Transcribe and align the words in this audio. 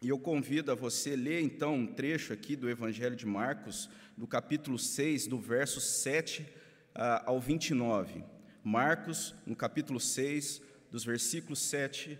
E 0.00 0.08
eu 0.10 0.18
convido 0.18 0.70
a 0.70 0.74
você 0.74 1.16
ler 1.16 1.40
então 1.40 1.74
um 1.74 1.86
trecho 1.86 2.32
aqui 2.32 2.54
do 2.54 2.68
Evangelho 2.68 3.16
de 3.16 3.24
Marcos, 3.24 3.88
do 4.14 4.26
capítulo 4.26 4.78
6, 4.78 5.26
do 5.26 5.38
verso 5.38 5.80
7 5.80 6.42
uh, 6.42 7.24
ao 7.24 7.40
29. 7.40 8.22
Marcos, 8.62 9.34
no 9.46 9.56
capítulo 9.56 9.98
6, 9.98 10.60
dos 10.90 11.02
versículos 11.02 11.60
7 11.60 12.18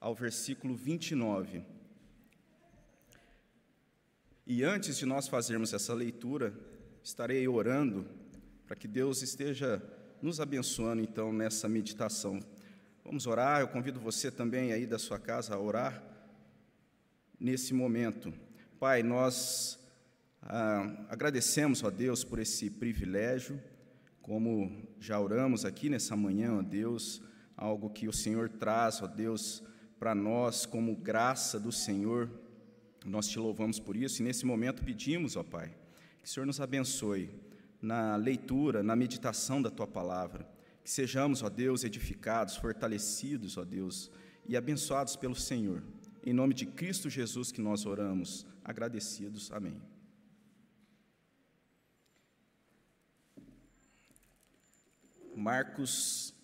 ao 0.00 0.14
versículo 0.14 0.74
29. 0.74 1.62
E 4.46 4.64
antes 4.64 4.96
de 4.96 5.04
nós 5.04 5.28
fazermos 5.28 5.74
essa 5.74 5.92
leitura, 5.92 6.54
estarei 7.04 7.46
orando 7.46 8.08
para 8.66 8.74
que 8.74 8.88
Deus 8.88 9.20
esteja 9.20 9.82
nos 10.22 10.40
abençoando 10.40 11.02
então 11.02 11.30
nessa 11.30 11.68
meditação. 11.68 12.40
Vamos 13.04 13.26
orar, 13.26 13.60
eu 13.60 13.68
convido 13.68 14.00
você 14.00 14.30
também 14.30 14.72
aí 14.72 14.86
da 14.86 14.98
sua 14.98 15.18
casa 15.18 15.54
a 15.54 15.60
orar 15.60 16.09
nesse 17.40 17.72
momento. 17.72 18.32
Pai, 18.78 19.02
nós 19.02 19.78
ah, 20.42 21.06
agradecemos, 21.08 21.82
ó 21.82 21.90
Deus, 21.90 22.22
por 22.22 22.38
esse 22.38 22.68
privilégio, 22.68 23.60
como 24.20 24.86
já 25.00 25.18
oramos 25.18 25.64
aqui 25.64 25.88
nessa 25.88 26.14
manhã, 26.14 26.58
ó 26.58 26.62
Deus, 26.62 27.22
algo 27.56 27.90
que 27.90 28.06
o 28.06 28.12
Senhor 28.12 28.48
traz, 28.48 29.02
ó 29.02 29.06
Deus, 29.06 29.62
para 29.98 30.14
nós 30.14 30.66
como 30.66 30.94
graça 30.94 31.58
do 31.58 31.72
Senhor. 31.72 32.30
Nós 33.04 33.26
te 33.28 33.38
louvamos 33.38 33.80
por 33.80 33.96
isso 33.96 34.20
e 34.20 34.24
nesse 34.24 34.44
momento 34.44 34.84
pedimos, 34.84 35.36
ó 35.36 35.42
Pai, 35.42 35.74
que 36.22 36.28
o 36.28 36.28
Senhor 36.28 36.46
nos 36.46 36.60
abençoe 36.60 37.30
na 37.80 38.16
leitura, 38.16 38.82
na 38.82 38.94
meditação 38.94 39.62
da 39.62 39.70
tua 39.70 39.86
palavra. 39.86 40.46
Que 40.84 40.90
sejamos, 40.90 41.42
ó 41.42 41.48
Deus, 41.48 41.84
edificados, 41.84 42.56
fortalecidos, 42.56 43.56
ó 43.56 43.64
Deus, 43.64 44.10
e 44.46 44.56
abençoados 44.56 45.16
pelo 45.16 45.34
Senhor. 45.34 45.82
Em 46.22 46.34
nome 46.34 46.52
de 46.52 46.66
Cristo 46.66 47.08
Jesus 47.08 47.50
que 47.50 47.62
nós 47.62 47.86
oramos, 47.86 48.46
agradecidos. 48.62 49.50
Amém. 49.50 49.80
Marcos, 55.34 56.34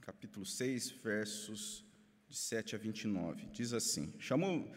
capítulo 0.00 0.46
6, 0.46 0.92
versos 1.02 1.84
de 2.26 2.36
7 2.38 2.74
a 2.74 2.78
29. 2.78 3.48
Diz 3.52 3.74
assim: 3.74 4.14
Chamou 4.18 4.72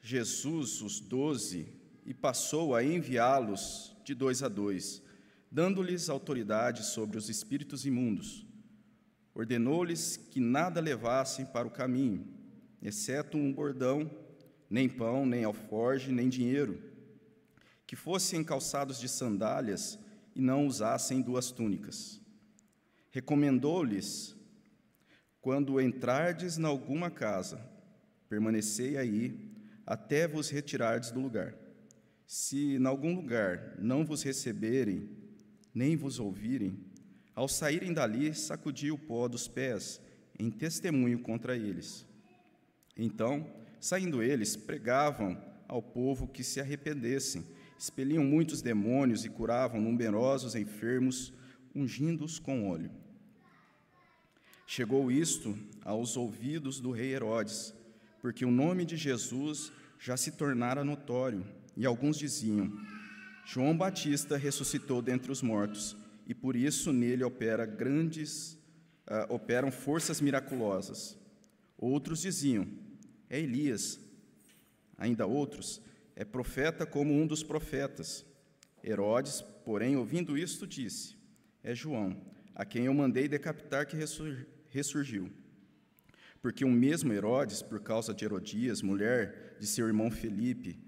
Jesus 0.00 0.82
os 0.82 0.98
doze 0.98 1.72
e 2.04 2.12
passou 2.12 2.74
a 2.74 2.82
enviá-los 2.82 3.96
de 4.04 4.16
dois 4.16 4.42
a 4.42 4.48
dois, 4.48 5.00
dando-lhes 5.48 6.08
autoridade 6.08 6.84
sobre 6.84 7.16
os 7.16 7.28
espíritos 7.28 7.86
imundos. 7.86 8.44
Ordenou-lhes 9.32 10.16
que 10.16 10.40
nada 10.40 10.80
levassem 10.80 11.46
para 11.46 11.68
o 11.68 11.70
caminho 11.70 12.37
exceto 12.82 13.36
um 13.36 13.52
bordão, 13.52 14.10
nem 14.68 14.88
pão, 14.88 15.26
nem 15.26 15.44
alforge, 15.44 16.12
nem 16.12 16.28
dinheiro, 16.28 16.82
que 17.86 17.96
fossem 17.96 18.44
calçados 18.44 19.00
de 19.00 19.08
sandálias 19.08 19.98
e 20.34 20.40
não 20.40 20.66
usassem 20.66 21.20
duas 21.20 21.50
túnicas. 21.50 22.20
Recomendou-lhes: 23.10 24.36
quando 25.40 25.80
entrardes 25.80 26.58
em 26.58 26.64
alguma 26.64 27.10
casa, 27.10 27.60
permanecei 28.28 28.96
aí 28.96 29.50
até 29.86 30.28
vos 30.28 30.50
retirardes 30.50 31.10
do 31.10 31.20
lugar. 31.20 31.54
Se 32.26 32.76
em 32.76 32.86
algum 32.86 33.14
lugar 33.14 33.74
não 33.78 34.04
vos 34.04 34.22
receberem, 34.22 35.08
nem 35.74 35.96
vos 35.96 36.20
ouvirem, 36.20 36.78
ao 37.34 37.48
saírem 37.48 37.92
dali, 37.92 38.34
sacudi 38.34 38.90
o 38.90 38.98
pó 38.98 39.28
dos 39.28 39.48
pés, 39.48 40.00
em 40.38 40.50
testemunho 40.50 41.20
contra 41.20 41.56
eles. 41.56 42.04
Então, 42.98 43.46
saindo 43.80 44.22
eles, 44.22 44.56
pregavam 44.56 45.40
ao 45.68 45.80
povo 45.80 46.26
que 46.26 46.42
se 46.42 46.60
arrependessem, 46.60 47.44
expeliam 47.78 48.24
muitos 48.24 48.60
demônios 48.60 49.24
e 49.24 49.28
curavam 49.28 49.80
numerosos 49.80 50.56
enfermos, 50.56 51.32
ungindo-os 51.74 52.38
com 52.38 52.68
óleo. 52.68 52.90
Chegou 54.66 55.12
isto 55.12 55.56
aos 55.84 56.16
ouvidos 56.16 56.80
do 56.80 56.90
rei 56.90 57.14
Herodes, 57.14 57.72
porque 58.20 58.44
o 58.44 58.50
nome 58.50 58.84
de 58.84 58.96
Jesus 58.96 59.70
já 59.98 60.16
se 60.16 60.32
tornara 60.32 60.82
notório, 60.82 61.46
e 61.76 61.86
alguns 61.86 62.18
diziam: 62.18 62.72
João 63.46 63.76
Batista 63.76 64.36
ressuscitou 64.36 65.00
dentre 65.00 65.30
os 65.30 65.40
mortos, 65.40 65.96
e 66.26 66.34
por 66.34 66.56
isso 66.56 66.92
nele 66.92 67.24
opera 67.24 67.64
grandes, 67.64 68.58
uh, 69.06 69.32
operam 69.32 69.70
forças 69.70 70.20
miraculosas. 70.20 71.16
Outros 71.78 72.20
diziam: 72.20 72.66
é 73.28 73.38
Elias. 73.38 74.00
Ainda 74.96 75.26
outros, 75.26 75.80
é 76.16 76.24
profeta 76.24 76.84
como 76.84 77.12
um 77.12 77.26
dos 77.26 77.42
profetas. 77.42 78.26
Herodes, 78.82 79.40
porém, 79.64 79.96
ouvindo 79.96 80.36
isto, 80.36 80.66
disse: 80.66 81.16
É 81.62 81.74
João, 81.74 82.20
a 82.54 82.64
quem 82.64 82.86
eu 82.86 82.94
mandei 82.94 83.28
decapitar, 83.28 83.86
que 83.86 83.96
ressurgiu. 84.70 85.30
Porque 86.40 86.64
o 86.64 86.70
mesmo 86.70 87.12
Herodes, 87.12 87.62
por 87.62 87.80
causa 87.80 88.14
de 88.14 88.24
Herodias, 88.24 88.82
mulher 88.82 89.56
de 89.60 89.66
seu 89.66 89.86
irmão 89.86 90.10
Felipe, 90.10 90.78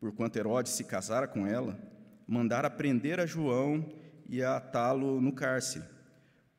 porquanto 0.00 0.38
Herodes 0.38 0.72
se 0.72 0.84
casara 0.84 1.28
com 1.28 1.46
ela, 1.46 1.78
mandara 2.26 2.70
prender 2.70 3.20
a 3.20 3.26
João 3.26 3.90
e 4.28 4.42
atá-lo 4.42 5.20
no 5.20 5.32
cárcere. 5.32 5.84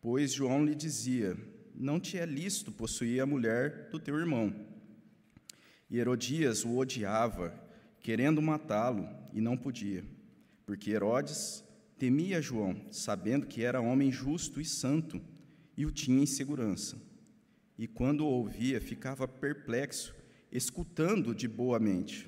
Pois 0.02 0.32
João 0.32 0.66
lhe 0.66 0.76
dizia: 0.76 1.38
Não 1.76 2.00
te 2.00 2.18
é 2.18 2.26
lícito 2.26 2.72
possuir 2.72 3.22
a 3.22 3.26
mulher 3.26 3.90
do 3.90 4.00
teu 4.00 4.18
irmão. 4.18 4.73
E 5.94 6.00
Herodias 6.00 6.66
o 6.66 6.76
odiava, 6.76 7.54
querendo 8.00 8.42
matá-lo, 8.42 9.08
e 9.32 9.40
não 9.40 9.56
podia, 9.56 10.04
porque 10.66 10.90
Herodes 10.90 11.64
temia 12.00 12.42
João, 12.42 12.76
sabendo 12.90 13.46
que 13.46 13.64
era 13.64 13.80
homem 13.80 14.12
justo 14.12 14.60
e 14.60 14.66
santo, 14.66 15.22
e 15.78 15.86
o 15.86 15.92
tinha 15.92 16.24
em 16.24 16.26
segurança. 16.26 16.98
E 17.78 17.88
quando 17.88 18.22
o 18.22 18.28
ouvia, 18.28 18.82
ficava 18.82 19.28
perplexo, 19.28 20.16
escutando 20.52 21.36
de 21.36 21.48
boa 21.48 21.80
mente. 21.80 22.28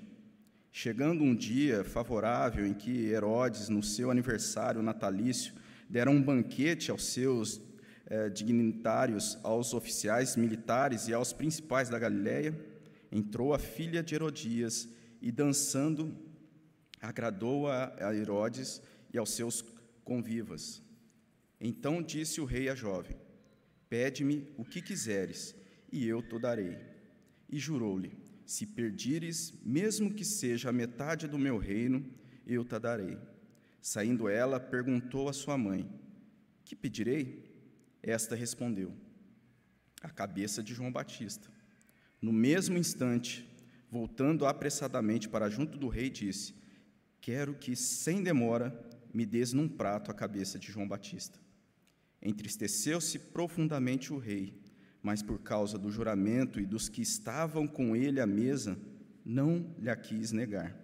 Chegando 0.71 1.23
um 1.23 1.33
dia 1.33 1.83
favorável 1.83 2.67
em 2.67 2.73
que 2.75 3.07
Herodes, 3.07 3.67
no 3.67 3.81
seu 3.81 4.11
aniversário 4.11 4.83
natalício, 4.83 5.55
dera 5.89 6.11
um 6.11 6.21
banquete 6.21 6.91
aos 6.91 7.03
seus 7.03 7.59
eh, 8.05 8.29
dignitários, 8.29 9.39
aos 9.41 9.73
oficiais 9.73 10.35
militares 10.35 11.07
e 11.07 11.15
aos 11.15 11.33
principais 11.33 11.89
da 11.89 11.97
Galiléia, 11.97 12.74
entrou 13.11 13.53
a 13.53 13.59
filha 13.59 14.03
de 14.03 14.15
Herodias 14.15 14.87
e, 15.21 15.31
dançando, 15.31 16.15
agradou 17.01 17.67
a 17.67 18.13
Herodes 18.13 18.81
e 19.13 19.17
aos 19.17 19.31
seus 19.31 19.63
convivas. 20.03 20.81
Então 21.59 22.01
disse 22.01 22.41
o 22.41 22.45
rei 22.45 22.69
à 22.69 22.75
jovem: 22.75 23.17
Pede-me 23.89 24.47
o 24.57 24.65
que 24.65 24.81
quiseres, 24.81 25.55
e 25.91 26.05
eu 26.07 26.21
te 26.21 26.37
darei. 26.39 26.77
E 27.49 27.57
jurou-lhe: 27.57 28.11
Se 28.45 28.65
perdires, 28.65 29.53
mesmo 29.63 30.13
que 30.13 30.25
seja 30.25 30.69
a 30.69 30.73
metade 30.73 31.27
do 31.27 31.39
meu 31.39 31.57
reino, 31.57 32.05
eu 32.45 32.63
te 32.63 32.77
darei. 32.79 33.17
Saindo 33.81 34.27
ela, 34.27 34.59
perguntou 34.59 35.29
à 35.29 35.33
sua 35.33 35.57
mãe: 35.57 35.89
Que 36.63 36.75
pedirei? 36.75 37.43
Esta 38.01 38.35
respondeu: 38.35 38.93
A 40.01 40.09
cabeça 40.09 40.61
de 40.61 40.73
João 40.73 40.91
Batista. 40.91 41.54
No 42.25 42.33
mesmo 42.33 42.75
instante, 42.75 43.47
voltando 43.87 44.47
apressadamente 44.47 45.29
para 45.29 45.47
junto 45.47 45.77
do 45.77 45.87
rei, 45.87 46.09
disse: 46.09 46.55
Quero 47.21 47.53
que, 47.53 47.75
sem 47.75 48.23
demora, 48.23 48.73
me 49.13 49.27
des 49.27 49.53
num 49.53 49.69
prato 49.69 50.09
a 50.09 50.13
cabeça 50.15 50.57
de 50.57 50.71
João 50.71 50.87
Batista. 50.87 51.37
Entristeceu-se 52.19 53.19
profundamente 53.19 54.11
o 54.11 54.17
rei, 54.17 54.59
mas 55.03 55.21
por 55.21 55.37
causa 55.37 55.77
do 55.77 55.91
juramento 55.91 56.59
e 56.59 56.65
dos 56.65 56.89
que 56.89 57.03
estavam 57.03 57.67
com 57.67 57.95
ele 57.95 58.19
à 58.19 58.25
mesa, 58.25 58.75
não 59.23 59.75
lhe 59.77 59.95
quis 59.95 60.31
negar. 60.31 60.75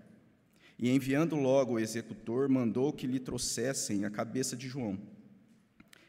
E 0.77 0.91
enviando 0.91 1.35
logo 1.35 1.73
o 1.73 1.79
executor, 1.79 2.49
mandou 2.49 2.93
que 2.93 3.07
lhe 3.07 3.19
trouxessem 3.19 4.05
a 4.05 4.11
cabeça 4.11 4.55
de 4.55 4.67
João. 4.67 4.95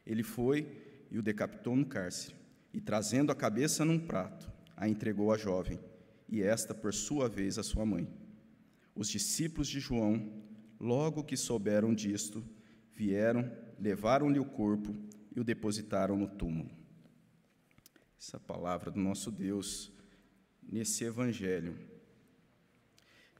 Ele 0.06 0.22
foi 0.22 0.68
e 1.10 1.18
o 1.18 1.22
decapitou 1.22 1.74
no 1.74 1.86
cárcere, 1.86 2.36
e 2.70 2.82
trazendo 2.82 3.32
a 3.32 3.34
cabeça 3.34 3.82
num 3.82 3.98
prato, 3.98 4.51
a 4.82 4.88
entregou 4.88 5.30
à 5.30 5.38
jovem, 5.38 5.78
e 6.28 6.42
esta, 6.42 6.74
por 6.74 6.92
sua 6.92 7.28
vez, 7.28 7.56
à 7.56 7.62
sua 7.62 7.86
mãe. 7.86 8.08
Os 8.96 9.08
discípulos 9.08 9.68
de 9.68 9.78
João, 9.78 10.42
logo 10.80 11.22
que 11.22 11.36
souberam 11.36 11.94
disto, 11.94 12.44
vieram, 12.92 13.48
levaram-lhe 13.78 14.40
o 14.40 14.44
corpo 14.44 14.92
e 15.36 15.38
o 15.38 15.44
depositaram 15.44 16.16
no 16.16 16.26
túmulo. 16.26 16.68
Essa 18.18 18.40
palavra 18.40 18.90
do 18.90 18.98
nosso 18.98 19.30
Deus 19.30 19.92
nesse 20.60 21.04
evangelho. 21.04 21.78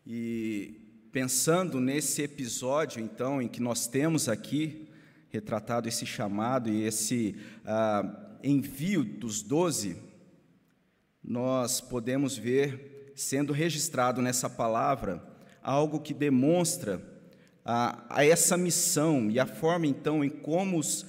E 0.06 1.08
pensando 1.10 1.80
nesse 1.80 2.22
episódio, 2.22 3.02
então, 3.02 3.42
em 3.42 3.48
que 3.48 3.60
nós 3.60 3.88
temos 3.88 4.28
aqui 4.28 4.88
retratado 5.28 5.88
esse 5.88 6.06
chamado 6.06 6.70
e 6.70 6.84
esse 6.84 7.34
ah, 7.64 8.38
envio 8.44 9.02
dos 9.02 9.42
doze 9.42 10.11
nós 11.22 11.80
podemos 11.80 12.36
ver 12.36 13.12
sendo 13.14 13.52
registrado 13.52 14.20
nessa 14.20 14.50
palavra 14.50 15.22
algo 15.62 16.00
que 16.00 16.12
demonstra 16.12 17.00
a, 17.64 18.04
a 18.08 18.24
essa 18.24 18.56
missão 18.56 19.30
e 19.30 19.38
a 19.38 19.46
forma 19.46 19.86
então 19.86 20.24
em 20.24 20.28
como 20.28 20.78
os 20.78 21.06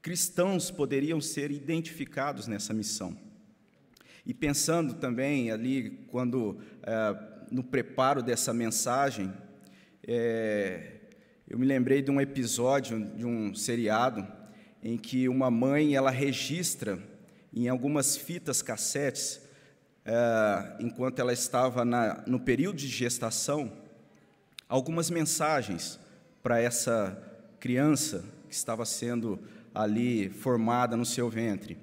cristãos 0.00 0.70
poderiam 0.70 1.20
ser 1.20 1.50
identificados 1.50 2.46
nessa 2.46 2.72
missão. 2.72 3.16
E 4.24 4.32
pensando 4.32 4.94
também 4.94 5.50
ali, 5.50 6.06
quando 6.08 6.58
é, 6.82 7.16
no 7.50 7.64
preparo 7.64 8.22
dessa 8.22 8.54
mensagem, 8.54 9.32
é, 10.06 11.00
eu 11.48 11.58
me 11.58 11.66
lembrei 11.66 12.00
de 12.00 12.10
um 12.10 12.20
episódio 12.20 13.04
de 13.16 13.26
um 13.26 13.54
seriado 13.54 14.26
em 14.82 14.96
que 14.96 15.28
uma 15.28 15.50
mãe 15.50 15.96
ela 15.96 16.10
registra 16.10 16.98
em 17.52 17.68
algumas 17.68 18.16
fitas 18.16 18.62
cassetes, 18.62 19.40
é, 20.04 20.76
enquanto 20.80 21.18
ela 21.18 21.32
estava 21.32 21.84
na, 21.84 22.22
no 22.26 22.40
período 22.40 22.76
de 22.76 22.88
gestação, 22.88 23.72
algumas 24.68 25.10
mensagens 25.10 25.98
para 26.42 26.60
essa 26.60 27.16
criança 27.58 28.24
que 28.48 28.54
estava 28.54 28.84
sendo 28.84 29.38
ali 29.74 30.30
formada 30.30 30.96
no 30.96 31.04
seu 31.04 31.28
ventre. 31.28 31.78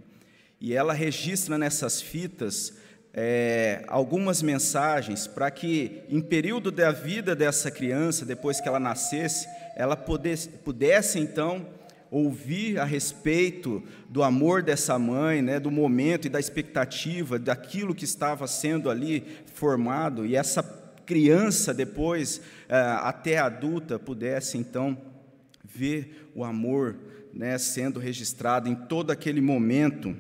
E 0.59 0.73
ela 0.73 0.93
registra 0.93 1.57
nessas 1.57 2.01
fitas 2.01 2.73
é, 3.13 3.83
algumas 3.87 4.41
mensagens 4.41 5.27
para 5.27 5.49
que, 5.51 6.03
em 6.09 6.21
período 6.21 6.71
da 6.71 6.91
vida 6.91 7.35
dessa 7.35 7.69
criança, 7.69 8.25
depois 8.25 8.59
que 8.59 8.67
ela 8.67 8.79
nascesse, 8.79 9.47
ela 9.75 9.95
pudesse, 9.95 10.49
pudesse 10.49 11.19
então 11.19 11.67
ouvir 12.09 12.79
a 12.79 12.85
respeito 12.85 13.83
do 14.09 14.23
amor 14.23 14.63
dessa 14.63 14.97
mãe, 14.97 15.41
né, 15.41 15.59
do 15.59 15.69
momento 15.69 16.25
e 16.25 16.29
da 16.29 16.39
expectativa 16.39 17.37
daquilo 17.37 17.95
que 17.95 18.05
estava 18.05 18.47
sendo 18.47 18.89
ali 18.89 19.23
formado, 19.53 20.25
e 20.25 20.35
essa 20.35 20.63
criança 21.05 21.73
depois, 21.73 22.41
é, 22.67 22.75
até 22.77 23.37
adulta, 23.37 23.97
pudesse 23.97 24.57
então 24.57 24.97
ver 25.63 26.29
o 26.35 26.43
amor 26.43 26.95
né, 27.33 27.57
sendo 27.57 27.99
registrado 27.99 28.67
em 28.67 28.75
todo 28.75 29.11
aquele 29.11 29.41
momento. 29.41 30.15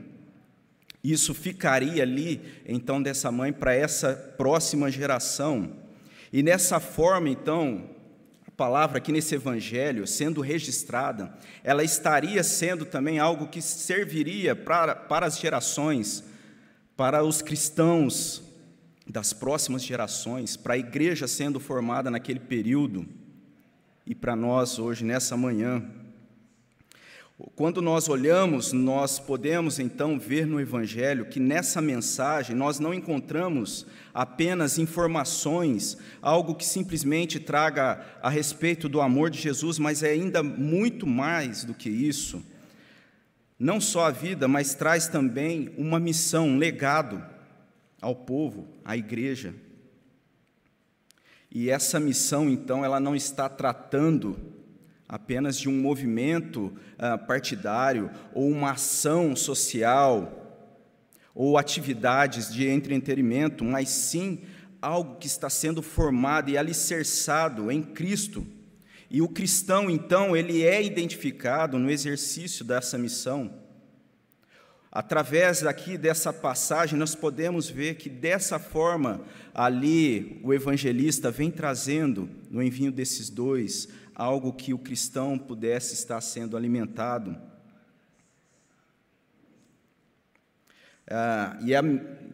Isso 1.03 1.33
ficaria 1.33 2.03
ali, 2.03 2.41
então, 2.65 3.01
dessa 3.01 3.31
mãe 3.31 3.53
para 3.53 3.73
essa 3.73 4.13
próxima 4.37 4.91
geração. 4.91 5.71
E 6.31 6.43
nessa 6.43 6.79
forma, 6.79 7.29
então, 7.29 7.89
palavra 8.57 8.97
aqui 8.97 9.11
nesse 9.11 9.35
evangelho, 9.35 10.07
sendo 10.07 10.41
registrada, 10.41 11.31
ela 11.63 11.83
estaria 11.83 12.43
sendo 12.43 12.85
também 12.85 13.19
algo 13.19 13.47
que 13.47 13.61
serviria 13.61 14.55
para, 14.55 14.95
para 14.95 15.27
as 15.27 15.37
gerações, 15.37 16.23
para 16.95 17.23
os 17.23 17.43
cristãos 17.43 18.41
das 19.07 19.31
próximas 19.31 19.83
gerações, 19.83 20.57
para 20.57 20.73
a 20.73 20.77
igreja 20.77 21.27
sendo 21.27 21.59
formada 21.59 22.09
naquele 22.09 22.39
período 22.39 23.07
e 24.07 24.15
para 24.15 24.35
nós 24.35 24.79
hoje, 24.79 25.05
nessa 25.05 25.37
manhã. 25.37 25.83
Quando 27.55 27.83
nós 27.83 28.09
olhamos, 28.09 28.73
nós 28.73 29.19
podemos 29.19 29.77
então 29.77 30.17
ver 30.17 30.47
no 30.47 30.59
Evangelho 30.59 31.27
que 31.27 31.39
nessa 31.39 31.79
mensagem 31.79 32.55
nós 32.55 32.79
não 32.79 32.91
encontramos 32.91 33.85
apenas 34.11 34.79
informações, 34.79 35.99
algo 36.19 36.55
que 36.55 36.65
simplesmente 36.65 37.39
traga 37.39 38.03
a 38.23 38.29
respeito 38.29 38.89
do 38.89 38.99
amor 38.99 39.29
de 39.29 39.39
Jesus, 39.39 39.77
mas 39.77 40.01
é 40.01 40.09
ainda 40.09 40.41
muito 40.41 41.05
mais 41.05 41.63
do 41.63 41.75
que 41.75 41.89
isso. 41.89 42.43
Não 43.59 43.79
só 43.79 44.05
a 44.05 44.11
vida, 44.11 44.47
mas 44.47 44.73
traz 44.73 45.07
também 45.07 45.71
uma 45.77 45.99
missão, 45.99 46.47
um 46.47 46.57
legado 46.57 47.23
ao 48.01 48.15
povo, 48.15 48.67
à 48.83 48.97
igreja. 48.97 49.53
E 51.51 51.69
essa 51.69 51.99
missão, 51.99 52.49
então, 52.49 52.83
ela 52.83 52.99
não 52.99 53.15
está 53.15 53.47
tratando 53.47 54.56
apenas 55.07 55.57
de 55.57 55.69
um 55.69 55.79
movimento 55.79 56.65
uh, 56.65 57.25
partidário 57.25 58.11
ou 58.33 58.49
uma 58.49 58.71
ação 58.71 59.35
social 59.35 60.43
ou 61.33 61.57
atividades 61.57 62.51
de 62.51 62.67
entretenimento, 62.67 63.63
mas 63.63 63.89
sim 63.89 64.41
algo 64.81 65.15
que 65.17 65.27
está 65.27 65.49
sendo 65.49 65.81
formado 65.81 66.49
e 66.49 66.57
alicerçado 66.57 67.71
em 67.71 67.81
Cristo. 67.81 68.45
E 69.09 69.21
o 69.21 69.29
cristão, 69.29 69.89
então, 69.89 70.35
ele 70.35 70.63
é 70.63 70.83
identificado 70.83 71.79
no 71.79 71.89
exercício 71.89 72.65
dessa 72.65 72.97
missão. 72.97 73.53
Através 74.91 75.61
daqui 75.61 75.97
dessa 75.97 76.33
passagem, 76.33 76.97
nós 76.97 77.13
podemos 77.13 77.69
ver 77.69 77.95
que 77.95 78.09
dessa 78.09 78.57
forma 78.57 79.21
ali 79.53 80.39
o 80.43 80.53
evangelista 80.53 81.29
vem 81.29 81.51
trazendo 81.51 82.29
no 82.49 82.63
envio 82.63 82.91
desses 82.91 83.29
dois 83.29 83.87
algo 84.17 84.51
que 84.51 84.73
o 84.73 84.79
cristão 84.79 85.37
pudesse 85.37 85.93
estar 85.93 86.19
sendo 86.21 86.57
alimentado. 86.57 87.37
Ah, 91.07 91.55
e 91.61 91.75
a 91.75 91.83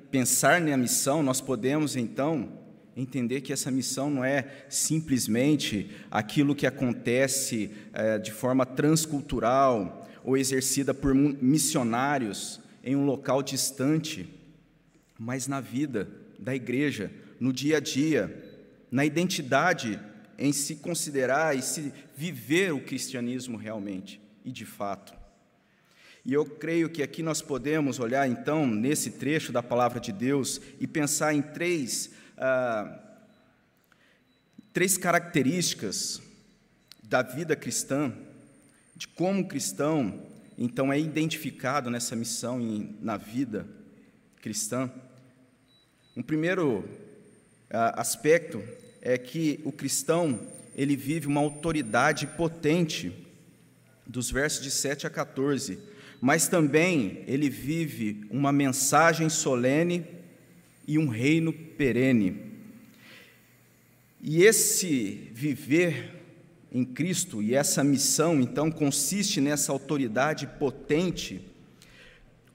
pensar 0.09 0.61
na 0.61 0.77
missão, 0.77 1.21
nós 1.21 1.41
podemos 1.41 1.97
então 1.97 2.57
entender 2.95 3.41
que 3.41 3.51
essa 3.51 3.69
missão 3.69 4.09
não 4.09 4.23
é 4.23 4.65
simplesmente 4.69 5.91
aquilo 6.09 6.55
que 6.55 6.65
acontece 6.65 7.71
eh, 7.91 8.17
de 8.17 8.31
forma 8.31 8.65
transcultural 8.65 10.07
ou 10.23 10.37
exercida 10.37 10.93
por 10.93 11.13
missionários 11.13 12.61
em 12.81 12.95
um 12.95 13.03
local 13.03 13.43
distante, 13.43 14.29
mas 15.19 15.47
na 15.47 15.59
vida 15.59 16.07
da 16.39 16.55
igreja, 16.55 17.11
no 17.39 17.51
dia 17.51 17.77
a 17.77 17.79
dia, 17.79 18.63
na 18.91 19.03
identidade 19.03 19.99
em 20.37 20.51
se 20.51 20.77
considerar 20.77 21.55
e 21.55 21.61
se 21.61 21.93
viver 22.15 22.73
o 22.73 22.81
cristianismo 22.81 23.57
realmente 23.57 24.21
e 24.43 24.51
de 24.51 24.65
fato. 24.65 25.13
E 26.25 26.33
eu 26.33 26.45
creio 26.45 26.89
que 26.89 27.03
aqui 27.03 27.21
nós 27.21 27.41
podemos 27.41 27.99
olhar 27.99 28.27
então 28.27 28.65
nesse 28.65 29.11
trecho 29.11 29.51
da 29.51 29.61
palavra 29.61 29.99
de 29.99 30.11
Deus 30.11 30.61
e 30.79 30.87
pensar 30.87 31.33
em 31.33 31.41
três, 31.41 32.11
ah, 32.37 32.99
três 34.71 34.97
características 34.97 36.21
da 37.03 37.21
vida 37.21 37.55
cristã, 37.55 38.13
de 38.95 39.07
como 39.07 39.41
o 39.41 39.47
cristão 39.47 40.31
então 40.57 40.93
é 40.93 40.99
identificado 40.99 41.89
nessa 41.89 42.15
missão 42.15 42.61
em, 42.61 42.95
na 43.01 43.17
vida 43.17 43.67
cristã. 44.41 44.91
Um 46.15 46.21
primeiro 46.21 46.87
ah, 47.69 47.99
aspecto 47.99 48.63
é 49.05 49.17
que 49.17 49.59
o 49.65 49.71
cristão 49.71 50.39
ele 50.73 50.95
vive 50.95 51.27
uma 51.27 51.41
autoridade 51.41 52.25
potente, 52.25 53.11
dos 54.07 54.31
versos 54.31 54.63
de 54.63 54.71
7 54.71 55.05
a 55.05 55.09
14, 55.09 55.77
mas 56.21 56.47
também 56.47 57.23
ele 57.27 57.49
vive 57.49 58.25
uma 58.29 58.51
mensagem 58.51 59.29
solene 59.29 60.05
e 60.87 60.97
um 60.97 61.09
reino 61.09 61.51
perene. 61.51 62.53
E 64.21 64.43
esse 64.43 65.29
viver 65.33 66.21
em 66.71 66.85
Cristo 66.85 67.41
e 67.43 67.53
essa 67.53 67.83
missão, 67.83 68.39
então, 68.39 68.71
consiste 68.71 69.41
nessa 69.41 69.73
autoridade 69.73 70.47
potente. 70.47 71.41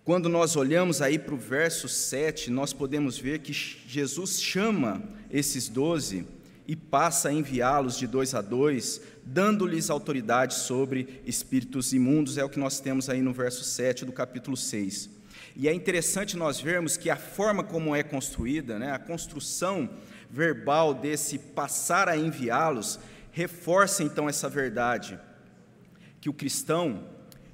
Quando 0.03 0.31
nós 0.31 0.57
olhamos 0.57 1.03
aí 1.03 1.19
para 1.19 1.35
o 1.35 1.39
verso 1.39 1.89
7, 1.89 2.51
nós 2.51 2.73
podemos 2.73 3.19
ver 3.19 3.41
que 3.41 3.53
Jesus 3.53 4.41
chama 4.41 5.03
esses 5.31 5.69
doze 5.69 6.27
e 6.69 6.77
passa 6.77 7.31
a 7.31 7.33
enviá-los 7.33 7.97
de 7.97 8.07
dois 8.07 8.35
a 8.35 8.43
dois, 8.43 9.01
dando-lhes 9.25 9.89
autoridade 9.89 10.53
sobre 10.53 11.23
espíritos 11.25 11.95
imundos, 11.95 12.37
é 12.37 12.45
o 12.45 12.49
que 12.51 12.59
nós 12.59 12.79
temos 12.79 13.09
aí 13.09 13.23
no 13.23 13.33
verso 13.33 13.65
7 13.65 14.05
do 14.05 14.13
capítulo 14.13 14.55
6. 14.55 15.09
E 15.57 15.67
é 15.67 15.73
interessante 15.73 16.37
nós 16.37 16.61
vermos 16.61 16.99
que 16.99 17.09
a 17.09 17.17
forma 17.17 17.65
como 17.65 17.97
é 17.97 18.03
construída, 18.03 18.79
né, 18.79 18.93
a 18.93 18.99
construção 18.99 19.89
verbal 20.31 20.93
desse 20.93 21.39
passar 21.39 22.07
a 22.07 22.19
enviá-los, 22.19 23.01
reforça 23.33 24.03
então 24.03 24.29
essa 24.29 24.47
verdade, 24.47 25.19
que 26.21 26.29
o 26.29 26.35
cristão 26.35 27.09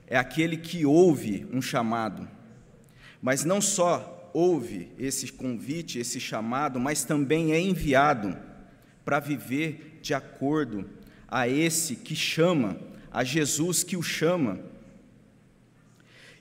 é 0.08 0.16
aquele 0.16 0.56
que 0.56 0.84
ouve 0.84 1.46
um 1.52 1.62
chamado, 1.62 2.28
mas 3.22 3.44
não 3.44 3.60
só 3.60 4.28
ouve 4.34 4.90
esse 4.98 5.30
convite, 5.30 6.00
esse 6.00 6.18
chamado, 6.18 6.80
mas 6.80 7.04
também 7.04 7.52
é 7.52 7.60
enviado 7.60 8.36
para 9.04 9.20
viver 9.20 9.98
de 10.02 10.14
acordo 10.14 10.88
a 11.28 11.48
esse 11.48 11.96
que 11.96 12.14
chama, 12.14 12.76
a 13.12 13.24
Jesus 13.24 13.82
que 13.82 13.96
o 13.96 14.02
chama. 14.02 14.58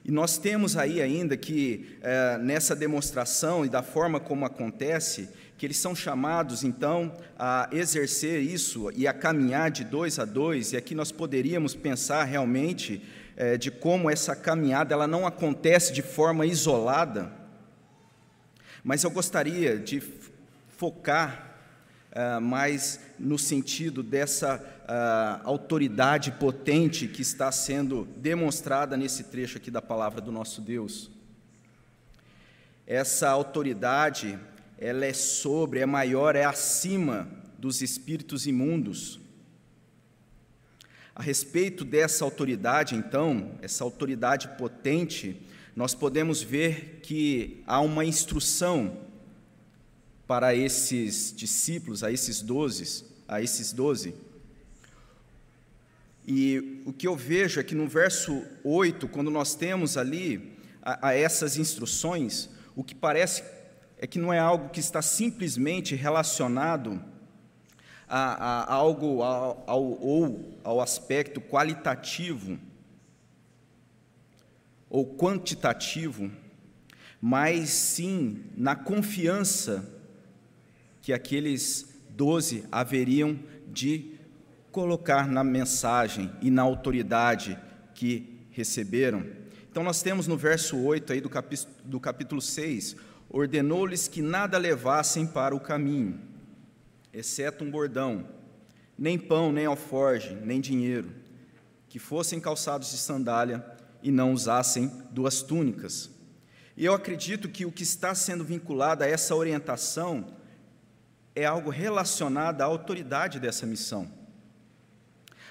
E 0.05 0.11
nós 0.11 0.37
temos 0.37 0.75
aí 0.75 1.01
ainda 1.01 1.37
que, 1.37 1.97
é, 2.01 2.37
nessa 2.37 2.75
demonstração 2.75 3.65
e 3.65 3.69
da 3.69 3.81
forma 3.81 4.19
como 4.19 4.45
acontece, 4.45 5.29
que 5.57 5.65
eles 5.65 5.77
são 5.77 5.95
chamados 5.95 6.63
então 6.63 7.13
a 7.39 7.69
exercer 7.71 8.41
isso 8.41 8.91
e 8.95 9.07
a 9.07 9.13
caminhar 9.13 9.71
de 9.71 9.85
dois 9.85 10.19
a 10.19 10.25
dois, 10.25 10.73
e 10.73 10.77
aqui 10.77 10.93
nós 10.93 11.11
poderíamos 11.11 11.73
pensar 11.73 12.25
realmente 12.25 13.01
é, 13.37 13.57
de 13.57 13.71
como 13.71 14.09
essa 14.09 14.35
caminhada 14.35 14.93
ela 14.93 15.07
não 15.07 15.25
acontece 15.25 15.93
de 15.93 16.01
forma 16.01 16.45
isolada, 16.45 17.31
mas 18.83 19.03
eu 19.03 19.09
gostaria 19.09 19.77
de 19.79 20.03
focar 20.77 21.52
uh, 22.13 22.39
mais 22.39 22.99
no 23.19 23.37
sentido 23.37 24.03
dessa 24.03 24.57
uh, 24.57 25.47
autoridade 25.47 26.31
potente 26.31 27.07
que 27.07 27.21
está 27.21 27.51
sendo 27.51 28.07
demonstrada 28.17 28.95
nesse 28.95 29.25
trecho 29.25 29.57
aqui 29.57 29.71
da 29.71 29.81
palavra 29.81 30.21
do 30.21 30.31
nosso 30.31 30.61
Deus. 30.61 31.11
Essa 32.85 33.29
autoridade, 33.29 34.37
ela 34.77 35.05
é 35.05 35.13
sobre, 35.13 35.79
é 35.79 35.85
maior, 35.85 36.35
é 36.35 36.43
acima 36.43 37.27
dos 37.57 37.81
espíritos 37.81 38.45
imundos. 38.45 39.19
A 41.15 41.21
respeito 41.21 41.85
dessa 41.85 42.25
autoridade, 42.25 42.95
então, 42.95 43.51
essa 43.61 43.83
autoridade 43.83 44.49
potente, 44.57 45.41
nós 45.75 45.93
podemos 45.93 46.41
ver 46.41 46.99
que 47.03 47.63
há 47.65 47.79
uma 47.79 48.03
instrução 48.03 48.97
para 50.27 50.55
esses 50.55 51.33
discípulos, 51.35 52.03
a 52.03 52.11
esses 52.11 52.41
doze, 52.41 53.05
a 53.27 53.41
esses 53.41 53.73
doze. 53.73 54.15
E 56.25 56.81
o 56.85 56.93
que 56.93 57.07
eu 57.07 57.15
vejo 57.15 57.59
é 57.59 57.63
que 57.63 57.75
no 57.75 57.87
verso 57.87 58.43
8, 58.63 59.07
quando 59.09 59.29
nós 59.29 59.55
temos 59.55 59.97
ali 59.97 60.57
a, 60.81 61.09
a 61.09 61.13
essas 61.13 61.57
instruções, 61.57 62.49
o 62.75 62.83
que 62.83 62.95
parece 62.95 63.43
é 63.97 64.07
que 64.07 64.17
não 64.19 64.31
é 64.33 64.39
algo 64.39 64.69
que 64.69 64.79
está 64.79 65.01
simplesmente 65.01 65.95
relacionado 65.95 67.03
a, 68.07 68.63
a 68.63 68.73
algo 68.73 69.21
ao, 69.21 69.63
ao, 69.67 69.83
ou 69.83 70.59
ao 70.63 70.81
aspecto 70.81 71.41
qualitativo 71.41 72.57
ou 74.89 75.15
quantitativo, 75.17 76.31
mas 77.19 77.69
sim 77.69 78.45
na 78.55 78.75
confiança 78.75 79.92
que 81.03 81.11
aqueles 81.11 81.99
doze 82.09 82.63
haveriam 82.71 83.37
de 83.67 84.15
colocar 84.71 85.27
na 85.27 85.43
mensagem 85.43 86.31
e 86.41 86.49
na 86.49 86.61
autoridade 86.61 87.59
que 87.93 88.47
receberam. 88.51 89.25
Então, 89.69 89.83
nós 89.83 90.01
temos 90.01 90.27
no 90.27 90.37
verso 90.37 90.77
8 90.77 91.11
aí 91.11 91.19
do, 91.19 91.29
capítulo, 91.29 91.73
do 91.83 91.99
capítulo 91.99 92.41
6, 92.41 92.95
ordenou-lhes 93.29 94.07
que 94.07 94.21
nada 94.21 94.57
levassem 94.57 95.27
para 95.27 95.53
o 95.53 95.59
caminho, 95.59 96.21
exceto 97.11 97.65
um 97.65 97.69
bordão, 97.69 98.25
nem 98.97 99.19
pão, 99.19 99.51
nem 99.51 99.65
alforge, 99.65 100.33
nem 100.35 100.61
dinheiro, 100.61 101.11
que 101.89 101.99
fossem 101.99 102.39
calçados 102.39 102.91
de 102.91 102.97
sandália 102.97 103.61
e 104.01 104.09
não 104.09 104.31
usassem 104.31 104.89
duas 105.11 105.41
túnicas. 105.41 106.09
E 106.77 106.85
eu 106.85 106.93
acredito 106.93 107.49
que 107.49 107.65
o 107.65 107.71
que 107.73 107.83
está 107.83 108.15
sendo 108.15 108.45
vinculado 108.45 109.03
a 109.03 109.07
essa 109.07 109.35
orientação 109.35 110.41
é 111.35 111.45
algo 111.45 111.69
relacionado 111.69 112.61
à 112.61 112.65
autoridade 112.65 113.39
dessa 113.39 113.65
missão. 113.65 114.11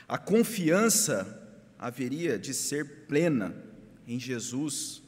A 0.08 0.18
confiança 0.18 1.40
haveria 1.78 2.38
de 2.38 2.54
ser 2.54 3.06
plena 3.06 3.54
em 4.06 4.18
Jesus 4.18 5.02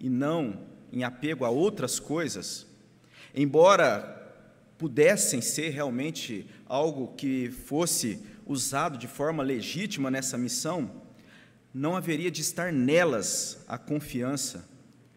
e 0.00 0.08
não 0.08 0.66
em 0.92 1.04
apego 1.04 1.44
a 1.44 1.50
outras 1.50 1.98
coisas, 1.98 2.66
embora 3.34 4.10
pudessem 4.78 5.40
ser 5.40 5.70
realmente 5.70 6.48
algo 6.66 7.14
que 7.14 7.50
fosse 7.50 8.20
usado 8.46 8.96
de 8.96 9.08
forma 9.08 9.42
legítima 9.42 10.10
nessa 10.10 10.38
missão, 10.38 11.02
não 11.72 11.96
haveria 11.96 12.30
de 12.30 12.40
estar 12.40 12.72
nelas 12.72 13.64
a 13.66 13.76
confiança 13.76 14.68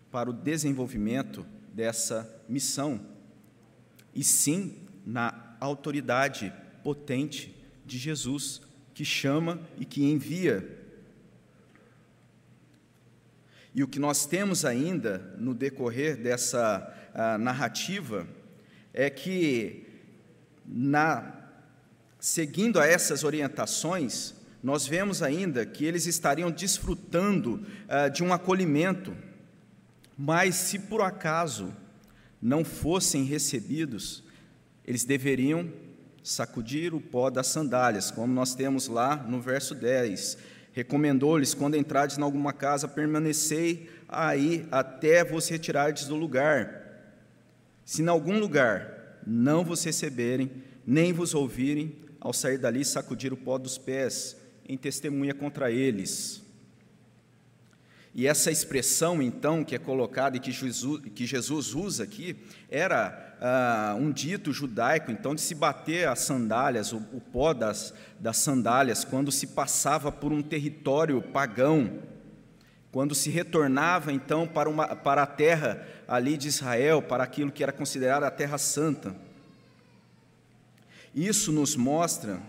para 0.09 0.29
o 0.29 0.33
desenvolvimento 0.33 1.45
dessa 1.73 2.41
missão, 2.49 2.99
e 4.15 4.23
sim 4.23 4.86
na 5.07 5.55
autoridade 5.61 6.53
potente 6.83 7.55
de 7.85 7.97
Jesus, 7.97 8.61
que 8.93 9.05
chama 9.05 9.61
e 9.79 9.85
que 9.85 10.03
envia. 10.03 10.77
E 13.73 13.81
o 13.81 13.87
que 13.87 13.99
nós 13.99 14.25
temos 14.25 14.65
ainda 14.65 15.33
no 15.37 15.53
decorrer 15.53 16.17
dessa 16.17 16.93
uh, 17.13 17.37
narrativa 17.37 18.27
é 18.93 19.09
que, 19.09 19.87
na, 20.65 21.33
seguindo 22.19 22.77
a 22.77 22.85
essas 22.85 23.23
orientações, 23.23 24.33
nós 24.61 24.85
vemos 24.85 25.23
ainda 25.23 25.65
que 25.65 25.85
eles 25.85 26.05
estariam 26.05 26.51
desfrutando 26.51 27.65
uh, 27.85 28.11
de 28.11 28.25
um 28.25 28.33
acolhimento, 28.33 29.15
mas 30.17 30.55
se 30.55 30.79
por 30.79 31.01
acaso 31.01 31.73
não 32.41 32.65
fossem 32.65 33.23
recebidos, 33.23 34.26
eles 34.87 35.03
deveriam 35.03 35.71
sacudir 36.23 36.93
o 36.93 37.01
pó 37.01 37.29
das 37.29 37.47
sandálias, 37.47 38.09
como 38.09 38.33
nós 38.33 38.55
temos 38.55 38.87
lá 38.87 39.15
no 39.15 39.39
verso 39.39 39.75
10 39.75 40.55
Recomendou-lhes: 40.77 41.55
quando 41.55 41.75
entrardes 41.75 42.19
em 42.19 42.21
alguma 42.21 42.53
casa, 42.53 42.87
permanecei 42.87 43.89
aí 44.07 44.67
até 44.69 45.23
vos 45.23 45.49
retirardes 45.49 46.05
do 46.05 46.15
lugar. 46.15 46.69
Se 47.83 48.03
em 48.03 48.07
algum 48.07 48.37
lugar 48.37 49.19
não 49.25 49.65
vos 49.65 49.83
receberem, 49.83 50.51
nem 50.85 51.11
vos 51.11 51.33
ouvirem, 51.33 51.95
ao 52.21 52.31
sair 52.31 52.59
dali, 52.59 52.85
sacudir 52.85 53.33
o 53.33 53.37
pó 53.37 53.57
dos 53.57 53.79
pés, 53.79 54.37
em 54.69 54.77
testemunha 54.77 55.33
contra 55.33 55.71
eles. 55.71 56.43
E 58.13 58.27
essa 58.27 58.51
expressão, 58.51 59.19
então, 59.19 59.63
que 59.63 59.73
é 59.73 59.79
colocada 59.79 60.37
e 60.37 60.39
que 60.39 60.51
Jesus, 60.51 61.01
que 61.15 61.25
Jesus 61.25 61.73
usa 61.73 62.03
aqui, 62.03 62.35
era 62.69 63.26
ah, 63.41 63.95
um 63.99 64.11
dito 64.11 64.51
judaico, 64.51 65.11
então, 65.11 65.35
de 65.35 65.41
se 65.41 65.53
bater 65.53 66.07
as 66.07 66.19
sandálias, 66.19 66.91
o, 66.93 66.97
o 67.13 67.21
pó 67.21 67.53
das, 67.53 67.93
das 68.19 68.37
sandálias, 68.37 69.03
quando 69.03 69.31
se 69.31 69.47
passava 69.47 70.11
por 70.11 70.31
um 70.31 70.41
território 70.41 71.21
pagão, 71.21 71.99
quando 72.91 73.13
se 73.13 73.29
retornava, 73.29 74.11
então, 74.11 74.47
para, 74.47 74.69
uma, 74.69 74.95
para 74.95 75.23
a 75.23 75.27
terra 75.27 75.85
ali 76.07 76.37
de 76.37 76.47
Israel, 76.47 77.01
para 77.01 77.23
aquilo 77.23 77.51
que 77.51 77.61
era 77.61 77.71
considerada 77.71 78.25
a 78.25 78.31
Terra 78.31 78.57
Santa. 78.57 79.15
Isso 81.13 81.51
nos 81.51 81.75
mostra 81.75 82.39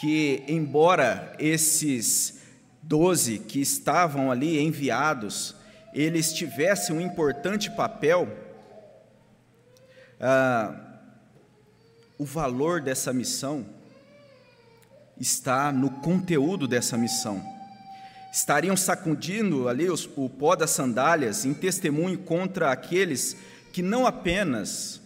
que, 0.00 0.42
embora 0.48 1.32
esses 1.38 2.42
doze 2.82 3.38
que 3.38 3.60
estavam 3.60 4.30
ali 4.30 4.60
enviados, 4.60 5.56
eles 5.92 6.32
tivessem 6.32 6.96
um 6.96 7.00
importante 7.00 7.70
papel, 7.70 8.28
ah, 10.20 10.74
o 12.18 12.24
valor 12.24 12.80
dessa 12.80 13.12
missão 13.12 13.66
está 15.18 15.72
no 15.72 15.90
conteúdo 15.90 16.66
dessa 16.66 16.96
missão. 16.96 17.42
Estariam 18.32 18.76
sacudindo 18.76 19.68
ali 19.68 19.88
os, 19.88 20.08
o 20.16 20.28
pó 20.28 20.54
das 20.54 20.70
sandálias 20.70 21.44
em 21.44 21.54
testemunho 21.54 22.18
contra 22.18 22.70
aqueles 22.70 23.36
que 23.72 23.82
não 23.82 24.06
apenas 24.06 25.00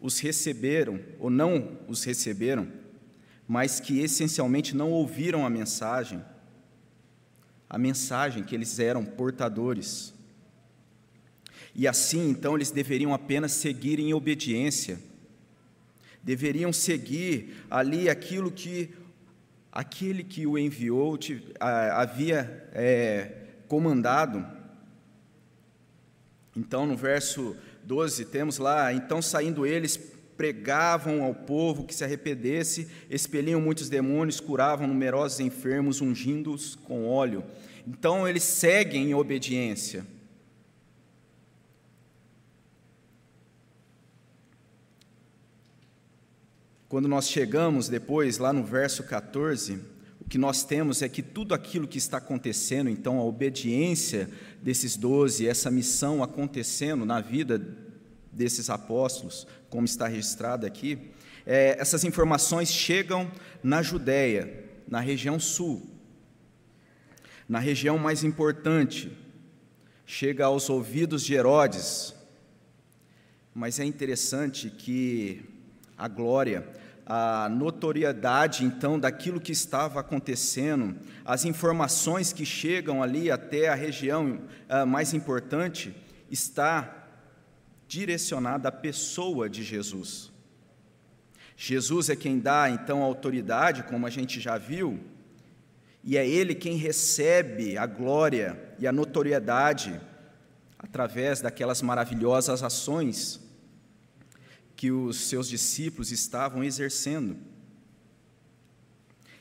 os 0.00 0.18
receberam 0.18 1.00
ou 1.18 1.30
não 1.30 1.78
os 1.86 2.04
receberam, 2.04 2.68
mas 3.46 3.80
que 3.80 4.00
essencialmente 4.00 4.74
não 4.74 4.90
ouviram 4.90 5.44
a 5.44 5.50
mensagem, 5.50 6.24
a 7.68 7.76
mensagem 7.76 8.42
que 8.42 8.54
eles 8.54 8.78
eram 8.78 9.04
portadores. 9.04 10.14
E 11.74 11.86
assim, 11.86 12.30
então, 12.30 12.56
eles 12.56 12.70
deveriam 12.70 13.14
apenas 13.14 13.52
seguir 13.52 13.98
em 13.98 14.12
obediência, 14.12 14.98
deveriam 16.22 16.72
seguir 16.72 17.64
ali 17.70 18.08
aquilo 18.08 18.50
que 18.50 18.90
aquele 19.72 20.24
que 20.24 20.46
o 20.46 20.58
enviou 20.58 21.16
te, 21.16 21.42
a, 21.58 22.02
havia 22.02 22.68
é, 22.72 23.30
comandado. 23.68 24.44
Então, 26.56 26.86
no 26.86 26.96
verso 26.96 27.56
12, 27.84 28.24
temos 28.26 28.58
lá: 28.58 28.92
então 28.92 29.22
saindo 29.22 29.64
eles, 29.64 29.96
pregavam 30.36 31.22
ao 31.22 31.34
povo 31.34 31.84
que 31.84 31.94
se 31.94 32.02
arrependesse, 32.02 32.88
expeliam 33.10 33.60
muitos 33.60 33.88
demônios, 33.88 34.40
curavam 34.40 34.86
numerosos 34.86 35.38
enfermos, 35.38 36.00
ungindo-os 36.00 36.74
com 36.74 37.06
óleo. 37.06 37.44
Então, 37.86 38.26
eles 38.26 38.42
seguem 38.42 39.10
em 39.10 39.14
obediência. 39.14 40.04
Quando 46.90 47.06
nós 47.06 47.30
chegamos 47.30 47.88
depois, 47.88 48.38
lá 48.38 48.52
no 48.52 48.64
verso 48.64 49.04
14, 49.04 49.78
o 50.20 50.24
que 50.28 50.36
nós 50.36 50.64
temos 50.64 51.02
é 51.02 51.08
que 51.08 51.22
tudo 51.22 51.54
aquilo 51.54 51.86
que 51.86 51.98
está 51.98 52.16
acontecendo, 52.16 52.90
então 52.90 53.20
a 53.20 53.24
obediência 53.24 54.28
desses 54.60 54.96
doze, 54.96 55.46
essa 55.46 55.70
missão 55.70 56.20
acontecendo 56.20 57.04
na 57.06 57.20
vida 57.20 57.64
desses 58.32 58.68
apóstolos, 58.68 59.46
como 59.68 59.84
está 59.84 60.08
registrado 60.08 60.66
aqui, 60.66 61.12
é, 61.46 61.76
essas 61.78 62.02
informações 62.02 62.72
chegam 62.72 63.30
na 63.62 63.82
Judéia, 63.82 64.64
na 64.88 64.98
região 64.98 65.38
sul, 65.38 65.88
na 67.48 67.60
região 67.60 67.98
mais 67.98 68.24
importante, 68.24 69.16
chega 70.04 70.46
aos 70.46 70.68
ouvidos 70.68 71.22
de 71.22 71.34
Herodes, 71.34 72.16
Mas 73.54 73.78
é 73.78 73.84
interessante 73.84 74.70
que 74.70 75.44
a 76.00 76.08
glória, 76.08 76.66
a 77.12 77.48
notoriedade 77.48 78.64
então 78.64 78.96
daquilo 78.96 79.40
que 79.40 79.50
estava 79.50 79.98
acontecendo, 79.98 80.94
as 81.24 81.44
informações 81.44 82.32
que 82.32 82.46
chegam 82.46 83.02
ali 83.02 83.32
até 83.32 83.68
a 83.68 83.74
região 83.74 84.38
uh, 84.68 84.86
mais 84.86 85.12
importante, 85.12 85.92
está 86.30 87.08
direcionada 87.88 88.68
à 88.68 88.72
pessoa 88.72 89.50
de 89.50 89.64
Jesus. 89.64 90.30
Jesus 91.56 92.10
é 92.10 92.14
quem 92.14 92.38
dá 92.38 92.70
então 92.70 93.02
a 93.02 93.06
autoridade, 93.06 93.82
como 93.82 94.06
a 94.06 94.10
gente 94.10 94.38
já 94.38 94.56
viu, 94.56 95.00
e 96.04 96.16
é 96.16 96.24
Ele 96.24 96.54
quem 96.54 96.76
recebe 96.76 97.76
a 97.76 97.86
glória 97.86 98.56
e 98.78 98.86
a 98.86 98.92
notoriedade 98.92 100.00
através 100.78 101.40
daquelas 101.40 101.82
maravilhosas 101.82 102.62
ações 102.62 103.49
que 104.80 104.90
os 104.90 105.28
seus 105.28 105.46
discípulos 105.46 106.10
estavam 106.10 106.64
exercendo. 106.64 107.36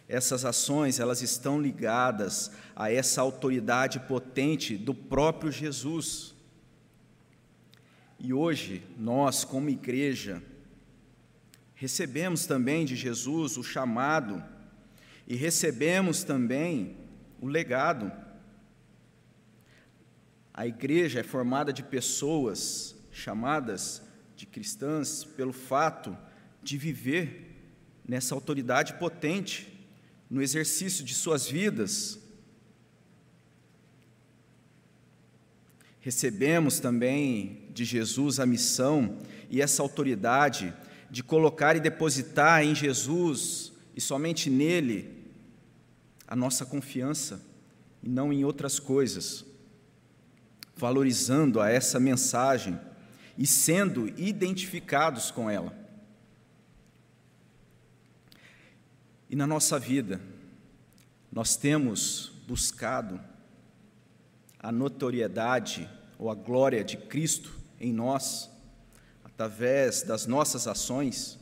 Essas 0.06 0.44
ações, 0.44 1.00
elas 1.00 1.22
estão 1.22 1.62
ligadas 1.62 2.52
a 2.76 2.92
essa 2.92 3.22
autoridade 3.22 4.02
potente 4.02 4.76
do 4.76 4.94
próprio 4.94 5.50
Jesus. 5.50 6.36
E 8.20 8.34
hoje, 8.34 8.84
nós, 8.98 9.46
como 9.46 9.70
igreja, 9.70 10.44
recebemos 11.74 12.46
também 12.46 12.84
de 12.84 12.98
Jesus 12.98 13.56
o 13.56 13.64
chamado 13.64 14.44
e 15.26 15.38
recebemos 15.38 16.22
também 16.22 16.98
o 17.40 17.48
legado. 17.48 18.12
A 20.54 20.68
igreja 20.68 21.22
é 21.22 21.24
formada 21.24 21.72
de 21.72 21.82
pessoas 21.82 22.94
chamadas 23.10 24.09
de 24.40 24.46
cristãs 24.46 25.26
pelo 25.26 25.52
fato 25.52 26.18
de 26.64 26.78
viver 26.78 27.58
nessa 28.08 28.34
autoridade 28.34 28.94
potente 28.94 29.86
no 30.30 30.42
exercício 30.42 31.04
de 31.04 31.14
suas 31.14 31.46
vidas. 31.50 32.18
Recebemos 36.00 36.80
também 36.80 37.70
de 37.74 37.84
Jesus 37.84 38.40
a 38.40 38.46
missão 38.46 39.18
e 39.50 39.62
essa 39.62 39.82
autoridade 39.82 40.74
de 41.12 41.22
colocar 41.22 41.76
e 41.76 41.82
depositar 41.82 42.64
em 42.64 42.74
Jesus 42.74 43.74
e 43.94 44.00
somente 44.00 44.50
nele 44.50 45.28
a 46.26 46.34
nossa 46.34 46.66
confiança 46.66 47.46
e 48.02 48.08
não 48.08 48.32
em 48.32 48.46
outras 48.46 48.80
coisas, 48.80 49.44
valorizando 50.78 51.60
a 51.60 51.70
essa 51.70 52.00
mensagem 52.00 52.80
e 53.40 53.48
sendo 53.48 54.10
identificados 54.20 55.32
com 55.32 55.50
ela. 55.50 55.74
E 59.30 59.36
na 59.36 59.48
nossa 59.48 59.80
vida, 59.80 60.20
nós 61.32 61.56
temos 61.56 62.34
buscado 62.46 63.18
a 64.60 64.74
notoriedade 64.74 65.90
ou 66.18 66.30
a 66.30 66.36
glória 66.36 66.84
de 66.84 66.98
Cristo 66.98 67.58
em 67.80 67.94
nós, 67.94 68.50
através 69.24 70.04
das 70.04 70.26
nossas 70.26 70.68
ações, 70.68 71.40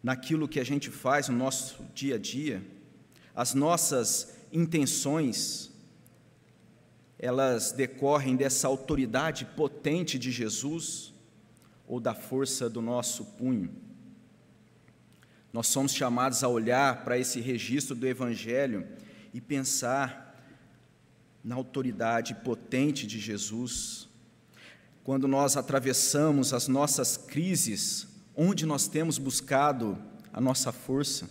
naquilo 0.00 0.46
que 0.46 0.60
a 0.60 0.64
gente 0.64 0.90
faz 0.90 1.28
no 1.28 1.36
nosso 1.36 1.82
dia 1.92 2.14
a 2.14 2.18
dia, 2.18 2.64
as 3.34 3.52
nossas 3.52 4.36
intenções, 4.52 5.71
elas 7.22 7.70
decorrem 7.70 8.34
dessa 8.34 8.66
autoridade 8.66 9.44
potente 9.44 10.18
de 10.18 10.32
Jesus 10.32 11.14
ou 11.86 12.00
da 12.00 12.14
força 12.14 12.68
do 12.68 12.82
nosso 12.82 13.24
punho. 13.24 13.70
Nós 15.52 15.68
somos 15.68 15.94
chamados 15.94 16.42
a 16.42 16.48
olhar 16.48 17.04
para 17.04 17.16
esse 17.16 17.40
registro 17.40 17.94
do 17.94 18.08
Evangelho 18.08 18.88
e 19.32 19.40
pensar 19.40 20.36
na 21.44 21.54
autoridade 21.54 22.34
potente 22.34 23.06
de 23.06 23.20
Jesus. 23.20 24.08
Quando 25.04 25.28
nós 25.28 25.56
atravessamos 25.56 26.52
as 26.52 26.66
nossas 26.66 27.16
crises, 27.16 28.08
onde 28.34 28.66
nós 28.66 28.88
temos 28.88 29.16
buscado 29.16 29.96
a 30.32 30.40
nossa 30.40 30.72
força. 30.72 31.28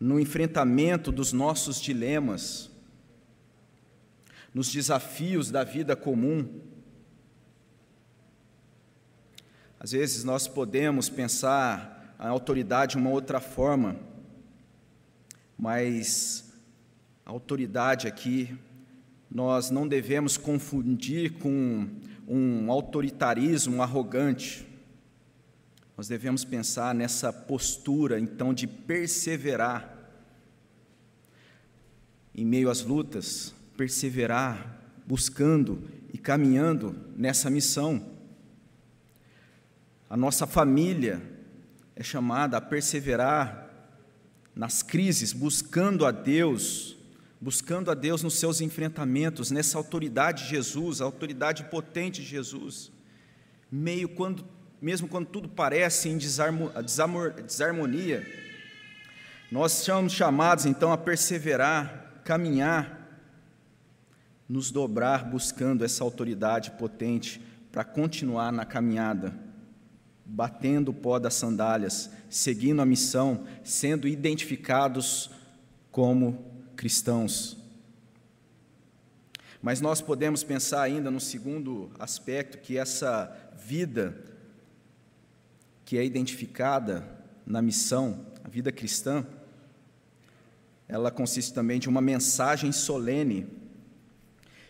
No 0.00 0.18
enfrentamento 0.18 1.12
dos 1.12 1.32
nossos 1.32 1.80
dilemas, 1.80 2.70
nos 4.52 4.72
desafios 4.72 5.50
da 5.50 5.62
vida 5.62 5.94
comum. 5.94 6.60
Às 9.78 9.92
vezes 9.92 10.24
nós 10.24 10.48
podemos 10.48 11.08
pensar 11.08 12.14
a 12.18 12.28
autoridade 12.28 12.92
de 12.92 12.98
uma 12.98 13.10
outra 13.10 13.40
forma, 13.40 13.96
mas 15.56 16.52
a 17.24 17.30
autoridade 17.30 18.06
aqui 18.06 18.58
nós 19.30 19.70
não 19.70 19.86
devemos 19.86 20.36
confundir 20.36 21.34
com 21.34 21.88
um 22.26 22.70
autoritarismo 22.70 23.82
arrogante. 23.82 24.66
Nós 26.00 26.08
devemos 26.08 26.46
pensar 26.46 26.94
nessa 26.94 27.30
postura, 27.30 28.18
então, 28.18 28.54
de 28.54 28.66
perseverar 28.66 29.98
em 32.34 32.42
meio 32.42 32.70
às 32.70 32.80
lutas, 32.80 33.54
perseverar, 33.76 34.80
buscando 35.06 35.90
e 36.10 36.16
caminhando 36.16 36.96
nessa 37.14 37.50
missão. 37.50 38.16
A 40.08 40.16
nossa 40.16 40.46
família 40.46 41.20
é 41.94 42.02
chamada 42.02 42.56
a 42.56 42.62
perseverar 42.62 43.68
nas 44.56 44.82
crises, 44.82 45.34
buscando 45.34 46.06
a 46.06 46.10
Deus 46.10 46.96
buscando 47.38 47.90
a 47.90 47.94
Deus 47.94 48.22
nos 48.22 48.38
seus 48.38 48.62
enfrentamentos, 48.62 49.50
nessa 49.50 49.76
autoridade 49.76 50.44
de 50.44 50.48
Jesus, 50.48 51.02
a 51.02 51.04
autoridade 51.04 51.64
potente 51.64 52.22
de 52.22 52.26
Jesus, 52.26 52.90
meio 53.70 54.08
quando, 54.08 54.46
mesmo 54.80 55.08
quando 55.08 55.26
tudo 55.26 55.48
parece 55.48 56.08
em 56.08 56.16
desarmonia, 56.16 58.26
nós 59.50 59.72
somos 59.72 60.12
chamados 60.12 60.64
então 60.64 60.92
a 60.92 60.96
perseverar, 60.96 62.22
caminhar, 62.24 62.98
nos 64.48 64.70
dobrar 64.70 65.24
buscando 65.24 65.84
essa 65.84 66.02
autoridade 66.02 66.70
potente 66.72 67.40
para 67.70 67.84
continuar 67.84 68.52
na 68.52 68.64
caminhada, 68.64 69.34
batendo 70.24 70.90
o 70.90 70.94
pó 70.94 71.18
das 71.18 71.34
sandálias, 71.34 72.10
seguindo 72.28 72.80
a 72.80 72.86
missão, 72.86 73.44
sendo 73.62 74.08
identificados 74.08 75.30
como 75.90 76.44
cristãos. 76.74 77.58
Mas 79.60 79.80
nós 79.80 80.00
podemos 80.00 80.42
pensar 80.42 80.82
ainda 80.82 81.10
no 81.10 81.20
segundo 81.20 81.90
aspecto, 81.98 82.58
que 82.58 82.78
essa 82.78 83.52
vida 83.58 84.29
que 85.90 85.98
é 85.98 86.04
identificada 86.04 87.04
na 87.44 87.60
missão, 87.60 88.24
a 88.44 88.48
vida 88.48 88.70
cristã, 88.70 89.26
ela 90.86 91.10
consiste 91.10 91.52
também 91.52 91.80
de 91.80 91.88
uma 91.88 92.00
mensagem 92.00 92.70
solene. 92.70 93.48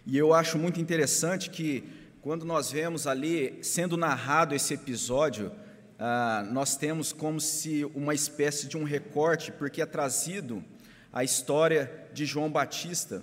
E 0.07 0.17
eu 0.17 0.33
acho 0.33 0.57
muito 0.57 0.81
interessante 0.81 1.51
que, 1.51 1.85
quando 2.23 2.47
nós 2.47 2.73
vemos 2.73 3.07
ali 3.07 3.59
sendo 3.63 3.99
narrado 3.99 4.55
esse 4.55 4.73
episódio, 4.73 5.53
ah, 5.99 6.43
nós 6.51 6.75
temos 6.75 7.13
como 7.13 7.39
se 7.39 7.85
uma 7.95 8.15
espécie 8.15 8.67
de 8.67 8.79
um 8.79 8.83
recorte, 8.83 9.53
porque 9.53 9.83
é 9.83 9.87
trazido 9.87 10.65
a 11.13 11.23
história 11.23 12.09
de 12.15 12.25
João 12.25 12.51
Batista. 12.51 13.23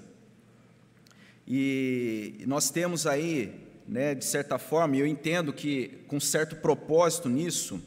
E 1.47 2.43
nós 2.45 2.69
temos 2.69 3.07
aí, 3.07 3.66
né, 3.87 4.13
de 4.13 4.25
certa 4.25 4.57
forma, 4.57 4.95
e 4.95 4.99
eu 4.99 5.07
entendo 5.07 5.53
que 5.53 6.03
com 6.07 6.19
certo 6.19 6.55
propósito 6.57 7.29
nisso, 7.29 7.81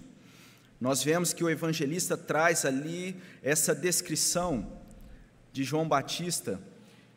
nós 0.80 1.02
vemos 1.02 1.32
que 1.32 1.44
o 1.44 1.50
evangelista 1.50 2.16
traz 2.16 2.64
ali 2.64 3.16
essa 3.42 3.74
descrição 3.74 4.80
de 5.52 5.62
João 5.62 5.86
Batista, 5.86 6.60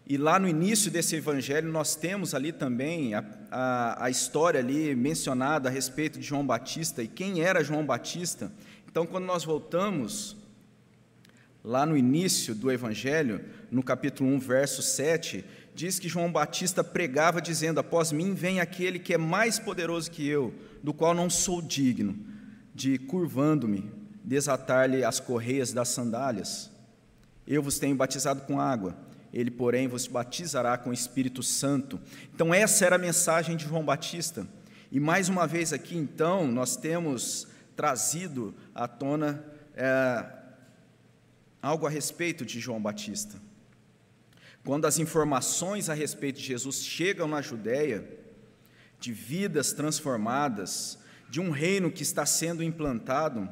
e 0.06 0.18
lá 0.18 0.38
no 0.38 0.50
início 0.50 0.92
desse 0.92 1.16
evangelho 1.16 1.72
nós 1.72 1.96
temos 1.96 2.34
ali 2.36 2.52
também 2.52 3.14
a, 3.14 3.24
a, 3.50 4.06
a 4.06 4.10
história 4.10 4.60
ali 4.60 4.94
mencionada 4.96 5.70
a 5.70 5.72
respeito 5.72 6.20
de 6.20 6.26
João 6.26 6.46
Batista 6.46 7.02
e 7.02 7.08
quem 7.08 7.42
era 7.42 7.64
João 7.64 7.86
Batista. 7.86 8.52
Então, 8.86 9.06
quando 9.06 9.24
nós 9.24 9.46
voltamos 9.46 10.36
lá 11.64 11.86
no 11.86 11.96
início 11.96 12.54
do 12.54 12.70
Evangelho, 12.70 13.46
no 13.72 13.82
capítulo 13.82 14.30
1, 14.32 14.40
verso 14.40 14.82
7, 14.82 15.46
diz 15.76 16.00
que 16.00 16.10
João 16.10 16.32
Batista 16.32 16.84
pregava 16.84 17.42
dizendo: 17.42 17.80
Após 17.80 18.12
mim 18.12 18.34
vem 18.34 18.60
aquele 18.60 19.00
que 19.00 19.14
é 19.14 19.18
mais 19.18 19.60
poderoso 19.60 20.12
que 20.12 20.28
eu, 20.28 20.54
do 20.82 20.94
qual 20.94 21.14
não 21.14 21.30
sou 21.30 21.62
digno 21.62 22.18
de, 22.74 22.98
curvando-me, 22.98 23.92
desatar-lhe 24.24 25.04
as 25.04 25.20
correias 25.20 25.72
das 25.74 25.90
sandálias. 25.90 26.72
Eu 27.46 27.62
vos 27.62 27.78
tenho 27.78 27.96
batizado 27.96 28.42
com 28.42 28.60
água, 28.60 28.98
ele, 29.34 29.52
porém, 29.52 29.88
vos 29.88 30.08
batizará 30.08 30.78
com 30.78 30.90
o 30.90 30.94
Espírito 30.94 31.44
Santo. 31.44 32.00
Então, 32.34 32.54
essa 32.54 32.86
era 32.86 32.96
a 32.96 33.00
mensagem 33.00 33.58
de 33.58 33.66
João 33.66 33.84
Batista. 33.84 34.48
E 34.92 35.00
mais 35.00 35.28
uma 35.28 35.48
vez 35.48 35.74
aqui, 35.74 35.98
então, 35.98 36.48
nós 36.48 36.76
temos 36.76 37.48
trazido 37.76 38.54
à 38.74 38.88
tona 38.88 39.44
é, 39.76 40.26
algo 41.62 41.88
a 41.88 41.90
respeito 41.90 42.46
de 42.46 42.60
João 42.60 42.82
Batista. 42.82 43.42
Quando 44.64 44.86
as 44.86 44.98
informações 44.98 45.90
a 45.90 45.94
respeito 45.94 46.40
de 46.40 46.46
Jesus 46.46 46.78
chegam 46.78 47.28
na 47.28 47.42
Judéia, 47.42 48.08
de 48.98 49.12
vidas 49.12 49.74
transformadas, 49.74 50.98
de 51.30 51.42
um 51.42 51.52
reino 51.52 51.92
que 51.92 52.04
está 52.04 52.26
sendo 52.26 52.64
implantado, 52.64 53.50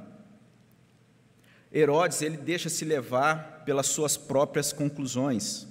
Herodes 1.74 2.22
ele 2.22 2.38
deixa 2.38 2.70
se 2.70 2.86
levar 2.86 3.64
pelas 3.66 3.88
suas 3.88 4.16
próprias 4.16 4.72
conclusões. 4.72 5.68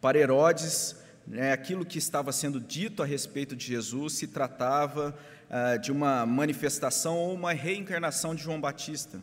Para 0.00 0.18
Herodes, 0.18 0.96
né, 1.24 1.52
aquilo 1.52 1.86
que 1.86 1.98
estava 1.98 2.32
sendo 2.32 2.60
dito 2.60 3.00
a 3.00 3.06
respeito 3.06 3.54
de 3.54 3.64
Jesus 3.64 4.14
se 4.14 4.26
tratava 4.26 5.16
ah, 5.48 5.76
de 5.76 5.92
uma 5.92 6.26
manifestação 6.26 7.16
ou 7.16 7.32
uma 7.32 7.52
reencarnação 7.52 8.34
de 8.34 8.42
João 8.42 8.60
Batista, 8.60 9.22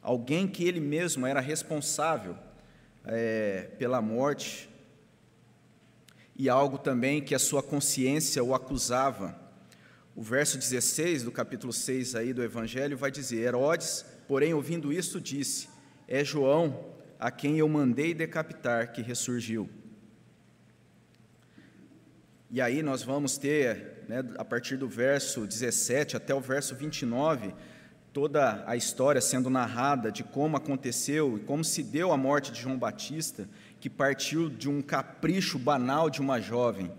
alguém 0.00 0.48
que 0.48 0.64
ele 0.64 0.80
mesmo 0.80 1.26
era 1.26 1.40
responsável 1.40 2.36
é, 3.06 3.70
pela 3.78 4.02
morte 4.02 4.68
e 6.34 6.48
algo 6.48 6.76
também 6.76 7.22
que 7.22 7.34
a 7.34 7.38
sua 7.38 7.62
consciência 7.62 8.42
o 8.44 8.54
acusava. 8.54 9.34
O 10.14 10.22
verso 10.22 10.58
16 10.58 11.22
do 11.22 11.32
capítulo 11.32 11.72
6 11.72 12.14
aí 12.14 12.32
do 12.32 12.42
Evangelho 12.42 12.96
vai 12.96 13.10
dizer: 13.10 13.42
Herodes, 13.42 14.04
porém, 14.26 14.52
ouvindo 14.52 14.92
isto, 14.92 15.20
disse: 15.20 15.68
É 16.06 16.24
João 16.24 16.94
a 17.18 17.30
quem 17.30 17.58
eu 17.58 17.68
mandei 17.68 18.12
decapitar, 18.12 18.92
que 18.92 19.00
ressurgiu. 19.00 19.68
E 22.50 22.60
aí 22.60 22.82
nós 22.82 23.02
vamos 23.02 23.36
ter, 23.36 24.04
né, 24.08 24.24
a 24.36 24.44
partir 24.44 24.76
do 24.76 24.88
verso 24.88 25.46
17 25.46 26.16
até 26.16 26.34
o 26.34 26.40
verso 26.40 26.74
29, 26.74 27.54
toda 28.16 28.64
a 28.66 28.74
história 28.74 29.20
sendo 29.20 29.50
narrada 29.50 30.10
de 30.10 30.24
como 30.24 30.56
aconteceu 30.56 31.36
e 31.36 31.40
como 31.40 31.62
se 31.62 31.82
deu 31.82 32.12
a 32.12 32.16
morte 32.16 32.50
de 32.50 32.62
João 32.62 32.78
Batista, 32.78 33.46
que 33.78 33.90
partiu 33.90 34.48
de 34.48 34.70
um 34.70 34.80
capricho 34.80 35.58
banal 35.58 36.08
de 36.08 36.22
uma 36.22 36.40
jovem. 36.40 36.90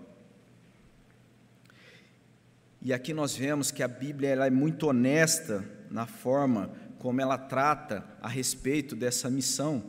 E 2.80 2.92
aqui 2.92 3.12
nós 3.12 3.34
vemos 3.34 3.72
que 3.72 3.82
a 3.82 3.88
Bíblia 3.88 4.28
ela 4.28 4.46
é 4.46 4.50
muito 4.50 4.86
honesta 4.86 5.68
na 5.90 6.06
forma 6.06 6.70
como 7.00 7.20
ela 7.20 7.36
trata 7.36 8.04
a 8.22 8.28
respeito 8.28 8.94
dessa 8.94 9.28
missão. 9.28 9.82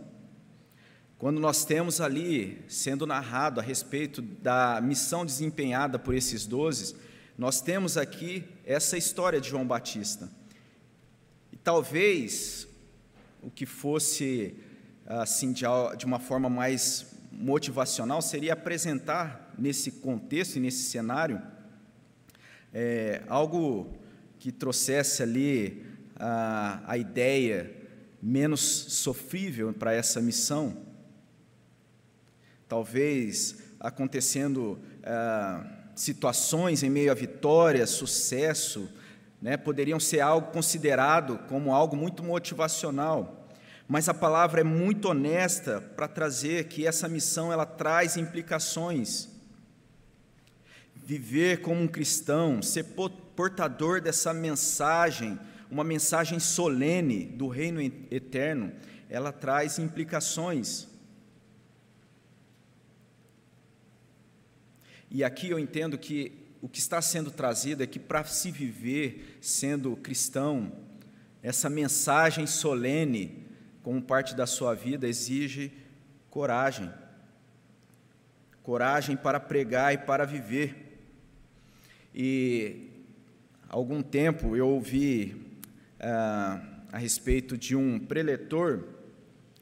Quando 1.20 1.40
nós 1.40 1.64
temos 1.64 2.02
ali 2.02 2.66
sendo 2.68 3.06
narrado 3.06 3.60
a 3.60 3.64
respeito 3.64 4.20
da 4.20 4.82
missão 4.82 5.24
desempenhada 5.24 6.00
por 6.00 6.16
esses 6.16 6.48
doze, 6.48 6.96
nós 7.38 7.62
temos 7.62 7.98
aqui 7.98 8.46
essa 8.66 8.98
história 8.98 9.40
de 9.40 9.50
João 9.50 9.68
Batista. 9.68 10.39
Talvez 11.64 12.68
o 13.42 13.50
que 13.50 13.66
fosse 13.66 14.56
assim 15.06 15.52
de, 15.52 15.66
uma 16.06 16.20
forma 16.20 16.50
mais 16.50 17.14
motivacional 17.32 18.22
seria 18.22 18.54
apresentar 18.54 19.54
nesse 19.58 19.92
contexto 19.92 20.58
e 20.58 20.60
nesse 20.60 20.84
cenário 20.84 21.42
é, 22.74 23.24
algo 23.28 23.94
que 24.38 24.52
trouxesse 24.52 25.24
ali 25.24 25.84
a, 26.16 26.82
a 26.86 26.98
ideia 26.98 27.76
menos 28.22 28.62
sofrível 28.62 29.74
para 29.74 29.94
essa 29.94 30.22
missão. 30.22 30.78
Talvez 32.68 33.58
acontecendo 33.80 34.80
ah, 35.04 35.66
situações 35.96 36.84
em 36.84 36.90
meio 36.90 37.12
a 37.12 37.16
vitória, 37.16 37.88
sucesso, 37.88 38.90
né, 39.42 39.58
poderiam 39.58 40.00
ser 40.00 40.20
algo 40.20 40.52
considerado 40.52 41.38
como 41.48 41.74
algo 41.74 41.96
muito 41.96 42.24
motivacional. 42.24 43.48
Mas 43.88 44.08
a 44.08 44.14
palavra 44.14 44.62
é 44.62 44.64
muito 44.64 45.10
honesta 45.10 45.82
para 45.96 46.08
trazer 46.08 46.66
que 46.66 46.86
essa 46.86 47.08
missão 47.08 47.52
ela 47.52 47.66
traz 47.66 48.18
implicações. 48.18 49.30
Viver 50.96 51.62
como 51.62 51.82
um 51.82 51.88
cristão, 51.88 52.62
ser 52.62 52.86
portador 53.36 54.00
dessa 54.00 54.34
mensagem 54.34 55.40
uma 55.70 55.84
mensagem 55.84 56.40
solene 56.40 57.26
do 57.26 57.48
reino 57.48 57.80
eterno, 57.82 58.74
ela 59.10 59.32
traz 59.32 59.78
implicações. 59.78 60.88
E 65.12 65.24
aqui 65.24 65.50
eu 65.50 65.60
entendo 65.60 65.98
que 65.98 66.39
o 66.62 66.68
que 66.68 66.80
está 66.80 67.02
sendo 67.02 67.32
trazido 67.32 67.84
é 67.84 67.88
que 67.88 68.00
para 68.00 68.24
se 68.26 68.52
viver 68.52 69.38
sendo 69.42 69.96
cristão, 69.96 70.72
essa 71.42 71.70
mensagem 71.70 72.46
solene, 72.46 73.46
como 73.82 74.02
parte 74.02 74.36
da 74.36 74.46
sua 74.46 74.74
vida, 74.74 75.08
exige 75.08 75.72
coragem. 76.30 76.92
Coragem 78.62 79.16
para 79.16 79.40
pregar 79.40 79.94
e 79.94 79.98
para 79.98 80.26
viver. 80.26 81.00
E 82.14 82.90
algum 83.70 84.02
tempo 84.02 84.56
eu 84.56 84.68
ouvi 84.68 85.60
ah, 86.00 86.62
a 86.92 86.98
respeito 86.98 87.58
de 87.58 87.76
um 87.76 88.00
preletor 88.00 88.84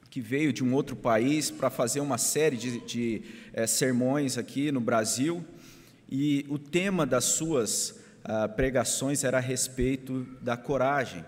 que 0.10 0.22
veio 0.22 0.52
de 0.52 0.64
um 0.64 0.74
outro 0.74 0.96
país 0.96 1.52
para 1.52 1.70
fazer 1.70 2.00
uma 2.00 2.18
série 2.18 2.58
de, 2.58 2.80
de 2.80 3.22
é, 3.54 3.68
sermões 3.68 4.38
aqui 4.38 4.72
no 4.72 4.80
Brasil, 4.80 5.46
e 6.10 6.46
o 6.50 6.58
tema 6.58 7.06
das 7.06 7.26
suas 7.26 8.00
ah, 8.24 8.48
pregações 8.48 9.24
era 9.24 9.38
a 9.38 9.42
respeito 9.42 10.24
da 10.42 10.58
coragem, 10.58 11.24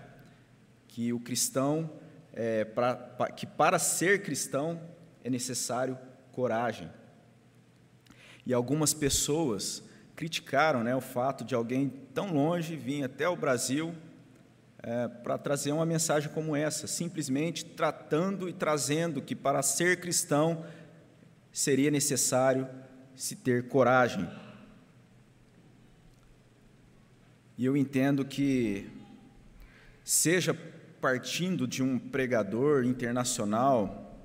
que 0.88 1.12
o 1.12 1.20
cristão, 1.20 1.90
é, 2.32 2.64
pra, 2.64 2.94
pra, 2.94 3.30
que 3.30 3.46
para 3.46 3.78
ser 3.78 4.22
cristão 4.22 4.80
é 5.22 5.30
necessário 5.30 5.98
coragem. 6.32 6.90
E 8.46 8.52
algumas 8.52 8.92
pessoas 8.92 9.82
criticaram 10.16 10.82
né, 10.82 10.94
o 10.94 11.00
fato 11.00 11.44
de 11.44 11.54
alguém 11.54 11.88
tão 12.12 12.32
longe 12.32 12.76
vir 12.76 13.04
até 13.04 13.28
o 13.28 13.36
Brasil 13.36 13.94
é, 14.82 15.08
para 15.08 15.38
trazer 15.38 15.72
uma 15.72 15.86
mensagem 15.86 16.30
como 16.32 16.56
essa, 16.56 16.86
simplesmente 16.86 17.64
tratando 17.64 18.48
e 18.48 18.52
trazendo 18.52 19.20
que 19.20 19.34
para 19.34 19.62
ser 19.62 20.00
cristão 20.00 20.64
seria 21.52 21.90
necessário 21.90 22.68
se 23.14 23.36
ter 23.36 23.68
coragem. 23.68 24.28
E 27.60 27.66
eu 27.66 27.76
entendo 27.76 28.24
que, 28.24 28.88
seja 30.02 30.56
partindo 30.98 31.68
de 31.68 31.82
um 31.82 31.98
pregador 31.98 32.84
internacional, 32.84 34.18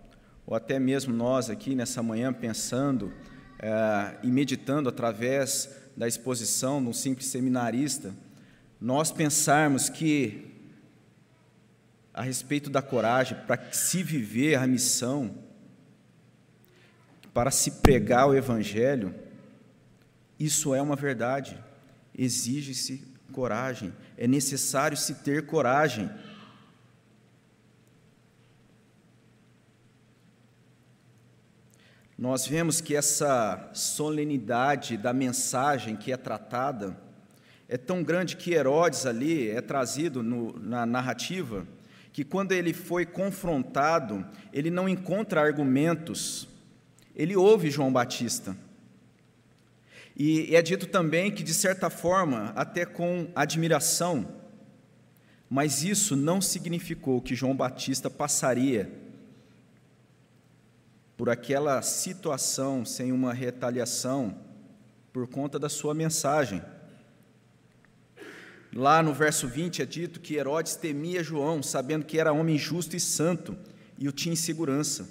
ou 0.47 0.55
até 0.55 0.79
mesmo 0.79 1.13
nós 1.13 1.49
aqui 1.49 1.75
nessa 1.75 2.01
manhã 2.01 2.31
pensando 2.31 3.11
é, 3.59 4.15
e 4.23 4.27
meditando 4.27 4.87
através 4.87 5.69
da 5.97 6.07
exposição 6.07 6.81
de 6.81 6.87
um 6.87 6.93
simples 6.93 7.27
seminarista, 7.27 8.15
nós 8.79 9.11
pensarmos 9.11 9.89
que, 9.89 10.55
a 12.13 12.21
respeito 12.21 12.69
da 12.69 12.81
coragem, 12.81 13.37
para 13.45 13.69
se 13.69 14.01
viver 14.01 14.55
a 14.55 14.65
missão, 14.65 15.35
para 17.33 17.51
se 17.51 17.69
pregar 17.81 18.29
o 18.29 18.33
Evangelho, 18.33 19.13
isso 20.39 20.73
é 20.73 20.81
uma 20.81 20.95
verdade, 20.95 21.61
exige-se 22.17 23.13
coragem, 23.31 23.93
é 24.17 24.27
necessário 24.27 24.97
se 24.97 25.15
ter 25.15 25.45
coragem. 25.45 26.09
Nós 32.17 32.47
vemos 32.47 32.79
que 32.79 32.95
essa 32.95 33.69
solenidade 33.73 34.97
da 34.97 35.11
mensagem 35.11 35.95
que 35.95 36.11
é 36.11 36.17
tratada, 36.17 36.97
é 37.67 37.77
tão 37.77 38.03
grande 38.03 38.37
que 38.37 38.53
Herodes 38.53 39.05
ali 39.05 39.49
é 39.49 39.61
trazido 39.61 40.23
no, 40.23 40.57
na 40.59 40.85
narrativa 40.85 41.67
que 42.15 42.23
quando 42.23 42.53
ele 42.53 42.71
foi 42.71 43.05
confrontado, 43.05 44.25
ele 44.53 44.71
não 44.71 44.87
encontra 44.87 45.41
argumentos, 45.41 46.47
ele 47.13 47.35
ouve 47.35 47.69
João 47.69 47.91
Batista. 47.91 48.55
E 50.15 50.55
é 50.55 50.61
dito 50.61 50.87
também 50.87 51.31
que, 51.31 51.43
de 51.43 51.53
certa 51.53 51.89
forma, 51.89 52.53
até 52.55 52.85
com 52.85 53.29
admiração, 53.35 54.41
mas 55.49 55.83
isso 55.83 56.15
não 56.15 56.41
significou 56.41 57.21
que 57.21 57.35
João 57.35 57.55
Batista 57.55 58.09
passaria 58.09 58.91
por 61.17 61.29
aquela 61.29 61.81
situação 61.81 62.85
sem 62.85 63.11
uma 63.11 63.33
retaliação 63.33 64.37
por 65.13 65.27
conta 65.27 65.57
da 65.57 65.69
sua 65.69 65.93
mensagem. 65.93 66.61
Lá 68.73 69.01
no 69.01 69.13
verso 69.13 69.47
20 69.47 69.81
é 69.81 69.85
dito 69.85 70.19
que 70.19 70.35
Herodes 70.35 70.75
temia 70.75 71.23
João, 71.23 71.63
sabendo 71.63 72.05
que 72.05 72.19
era 72.19 72.33
homem 72.33 72.57
justo 72.57 72.95
e 72.95 72.99
santo, 72.99 73.57
e 73.97 74.09
o 74.09 74.11
tinha 74.11 74.33
em 74.33 74.37
segurança. 74.37 75.07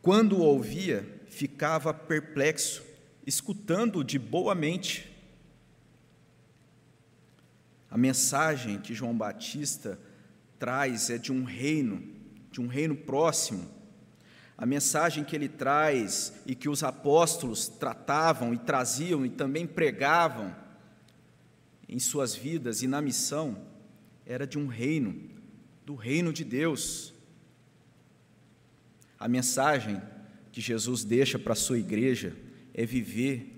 quando 0.00 0.36
o 0.36 0.42
ouvia, 0.42 1.04
ficava 1.28 1.92
perplexo, 1.92 2.84
escutando 3.26 4.04
de 4.04 4.18
boa 4.18 4.54
mente. 4.54 5.10
A 7.90 7.96
mensagem 7.96 8.78
que 8.78 8.94
João 8.94 9.16
Batista 9.16 9.98
traz 10.58 11.10
é 11.10 11.18
de 11.18 11.32
um 11.32 11.44
reino, 11.44 12.02
de 12.50 12.60
um 12.60 12.66
reino 12.66 12.96
próximo. 12.96 13.70
A 14.56 14.66
mensagem 14.66 15.24
que 15.24 15.34
ele 15.34 15.48
traz 15.48 16.32
e 16.46 16.54
que 16.54 16.68
os 16.68 16.82
apóstolos 16.82 17.66
tratavam 17.66 18.52
e 18.52 18.58
traziam 18.58 19.24
e 19.24 19.30
também 19.30 19.66
pregavam 19.66 20.54
em 21.88 21.98
suas 21.98 22.34
vidas 22.34 22.82
e 22.82 22.86
na 22.86 23.00
missão 23.00 23.66
era 24.26 24.46
de 24.46 24.58
um 24.58 24.66
reino, 24.66 25.30
do 25.84 25.94
reino 25.94 26.32
de 26.32 26.44
Deus. 26.44 27.12
A 29.18 29.28
mensagem 29.28 30.00
que 30.52 30.60
Jesus 30.60 31.04
deixa 31.04 31.38
para 31.38 31.52
a 31.52 31.56
sua 31.56 31.78
igreja 31.78 32.36
é 32.74 32.84
viver 32.84 33.50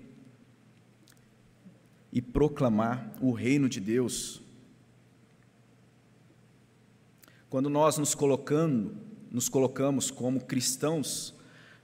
e 2.13 2.21
proclamar 2.21 3.11
o 3.19 3.31
reino 3.31 3.67
de 3.67 3.79
Deus. 3.79 4.41
Quando 7.49 7.69
nós 7.69 7.97
nos 7.97 8.13
colocando, 8.13 8.95
nos 9.31 9.49
colocamos 9.49 10.11
como 10.11 10.43
cristãos, 10.43 11.33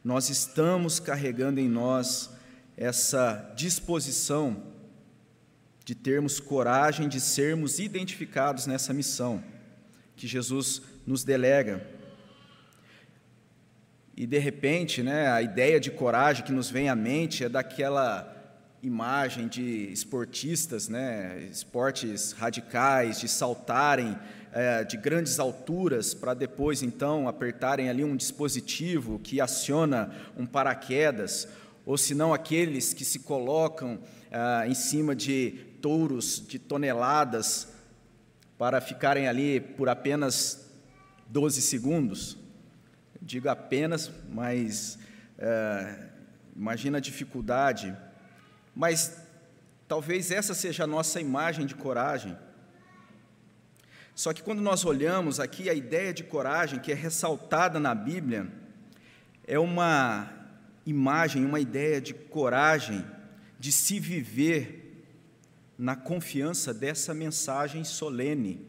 nós 0.03 0.29
estamos 0.29 0.99
carregando 0.99 1.59
em 1.59 1.67
nós 1.67 2.29
essa 2.77 3.53
disposição 3.55 4.71
de 5.85 5.95
termos 5.95 6.39
coragem 6.39 7.09
de 7.09 7.19
sermos 7.19 7.79
identificados 7.79 8.65
nessa 8.65 8.93
missão 8.93 9.43
que 10.15 10.27
Jesus 10.27 10.81
nos 11.05 11.23
delega. 11.23 11.85
E 14.15 14.27
de 14.27 14.37
repente, 14.37 15.01
né, 15.01 15.27
a 15.27 15.41
ideia 15.41 15.79
de 15.79 15.89
coragem 15.89 16.45
que 16.45 16.51
nos 16.51 16.69
vem 16.69 16.87
à 16.87 16.95
mente 16.95 17.43
é 17.43 17.49
daquela 17.49 18.29
imagem 18.83 19.47
de 19.47 19.91
esportistas, 19.91 20.87
né, 20.87 21.47
esportes 21.49 22.31
radicais, 22.33 23.19
de 23.19 23.27
saltarem 23.27 24.15
é, 24.51 24.83
de 24.83 24.97
grandes 24.97 25.39
alturas 25.39 26.13
para 26.13 26.35
depois 26.35 26.83
então 26.83 27.27
apertarem 27.27 27.89
ali 27.89 28.03
um 28.03 28.15
dispositivo 28.15 29.17
que 29.17 29.41
aciona 29.41 30.13
um 30.37 30.45
paraquedas, 30.45 31.47
ou 31.83 31.97
se 31.97 32.13
não 32.13 32.33
aqueles 32.33 32.93
que 32.93 33.03
se 33.03 33.19
colocam 33.19 33.99
é, 34.29 34.67
em 34.67 34.75
cima 34.75 35.15
de 35.15 35.55
touros 35.81 36.43
de 36.47 36.59
toneladas 36.59 37.67
para 38.59 38.79
ficarem 38.79 39.27
ali 39.27 39.59
por 39.59 39.89
apenas 39.89 40.69
12 41.29 41.63
segundos. 41.63 42.42
Digo 43.23 43.47
apenas, 43.47 44.11
mas 44.29 44.99
é, 45.37 46.09
imagina 46.55 46.97
a 46.97 47.01
dificuldade. 47.01 47.95
Mas 48.75 49.17
talvez 49.87 50.29
essa 50.29 50.53
seja 50.53 50.83
a 50.83 50.87
nossa 50.87 51.21
imagem 51.21 51.65
de 51.65 51.73
coragem. 51.73 52.37
Só 54.13 54.33
que 54.33 54.43
quando 54.43 54.61
nós 54.61 54.85
olhamos 54.85 55.39
aqui, 55.39 55.69
a 55.69 55.73
ideia 55.73 56.13
de 56.13 56.23
coragem 56.23 56.79
que 56.79 56.91
é 56.91 56.95
ressaltada 56.95 57.79
na 57.79 57.95
Bíblia 57.95 58.47
é 59.47 59.57
uma 59.57 60.31
imagem, 60.85 61.45
uma 61.45 61.59
ideia 61.59 62.01
de 62.01 62.13
coragem 62.13 63.05
de 63.57 63.71
se 63.71 63.99
viver 63.99 65.05
na 65.77 65.95
confiança 65.95 66.73
dessa 66.73 67.13
mensagem 67.13 67.83
solene, 67.83 68.67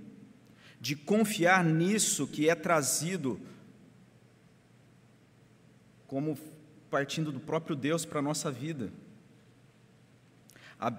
de 0.80 0.94
confiar 0.94 1.64
nisso 1.64 2.26
que 2.26 2.48
é 2.48 2.54
trazido 2.54 3.40
como 6.14 6.38
partindo 6.88 7.32
do 7.32 7.40
próprio 7.40 7.74
Deus 7.74 8.04
para 8.04 8.20
a 8.20 8.22
nossa 8.22 8.48
vida. 8.48 8.92
A 10.78 10.96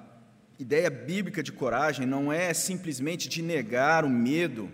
ideia 0.60 0.90
bíblica 0.90 1.42
de 1.42 1.54
coragem 1.54 2.06
não 2.06 2.34
é 2.34 2.54
simplesmente 2.54 3.30
de 3.30 3.42
negar 3.42 4.04
o 4.04 4.10
medo, 4.10 4.70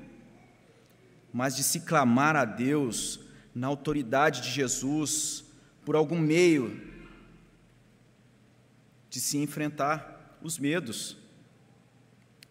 mas 1.32 1.56
de 1.56 1.62
se 1.62 1.82
clamar 1.82 2.36
a 2.36 2.43
Deus 2.43 3.19
na 3.54 3.67
autoridade 3.67 4.41
de 4.41 4.49
Jesus, 4.49 5.43
por 5.86 5.95
algum 5.95 6.17
meio 6.17 6.89
de 9.12 9.19
se 9.19 9.38
enfrentar 9.38 10.39
os 10.41 10.58
medos. 10.58 11.17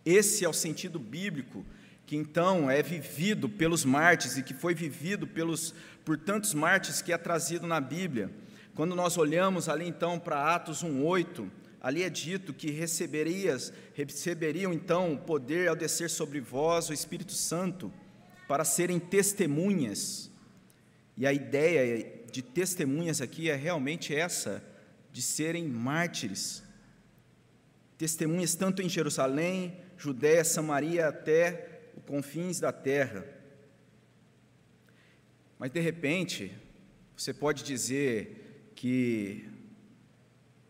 Esse 0.05 0.45
é 0.45 0.49
o 0.49 0.53
sentido 0.53 1.01
bíblico 1.01 1.67
que 2.11 2.17
então 2.17 2.69
é 2.69 2.83
vivido 2.83 3.49
pelos 3.49 3.85
mártires 3.85 4.37
e 4.37 4.43
que 4.43 4.53
foi 4.53 4.75
vivido 4.75 5.29
pelos 5.29 5.73
por 6.05 6.19
tantos 6.19 6.53
mártires 6.55 7.01
que 7.01 7.13
é 7.13 7.17
trazido 7.17 7.69
na 7.69 7.81
Bíblia. 7.81 8.33
Quando 8.75 8.97
nós 8.97 9.17
olhamos 9.17 9.69
ali 9.69 9.87
então 9.87 10.19
para 10.19 10.53
Atos 10.53 10.83
1:8, 10.83 11.49
ali 11.81 12.03
é 12.03 12.11
dito 12.11 12.53
que 12.53 12.69
receberias, 12.73 13.73
receberiam 13.95 14.73
então 14.73 15.13
o 15.13 15.19
poder 15.19 15.69
ao 15.69 15.77
descer 15.77 16.11
sobre 16.11 16.41
vós 16.41 16.91
o 16.91 16.93
Espírito 16.93 17.33
Santo 17.33 17.93
para 18.49 18.65
serem 18.65 18.99
testemunhas. 18.99 20.33
E 21.17 21.25
a 21.25 21.33
ideia 21.33 22.13
de 22.33 22.43
testemunhas 22.43 23.21
aqui 23.21 23.49
é 23.49 23.55
realmente 23.55 24.13
essa, 24.13 24.61
de 25.13 25.23
serem 25.23 25.69
mártires. 25.69 26.65
Testemunhas 27.97 28.57
tanto 28.57 28.83
em 28.83 28.89
Jerusalém, 28.89 29.77
Judéia, 29.97 30.43
Samaria 30.43 31.07
até 31.07 31.71
os 31.97 32.03
confins 32.05 32.61
da 32.61 32.73
terra. 32.73 33.25
Mas 35.59 35.71
de 35.71 35.81
repente, 35.81 36.53
você 37.17 37.35
pode 37.35 37.63
dizer 37.63 38.73
que 38.75 39.49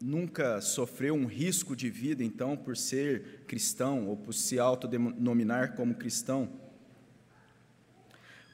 nunca 0.00 0.60
sofreu 0.60 1.14
um 1.14 1.26
risco 1.26 1.76
de 1.76 1.90
vida, 1.90 2.24
então, 2.24 2.56
por 2.56 2.76
ser 2.76 3.44
cristão 3.46 4.08
ou 4.08 4.16
por 4.16 4.32
se 4.32 4.58
autodenominar 4.58 5.76
como 5.76 5.94
cristão. 5.94 6.50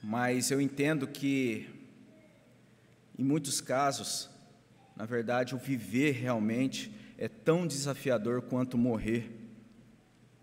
Mas 0.03 0.51
eu 0.51 0.61
entendo 0.61 1.07
que, 1.07 1.69
em 3.19 3.25
muitos 3.25 3.61
casos, 3.61 4.29
na 4.97 5.07
verdade, 5.07 5.55
o 5.55 5.59
viver 5.59 6.13
realmente 6.13 6.93
é 7.17 7.29
tão 7.29 7.67
desafiador 7.67 8.43
quanto 8.43 8.77
morrer 8.77 9.46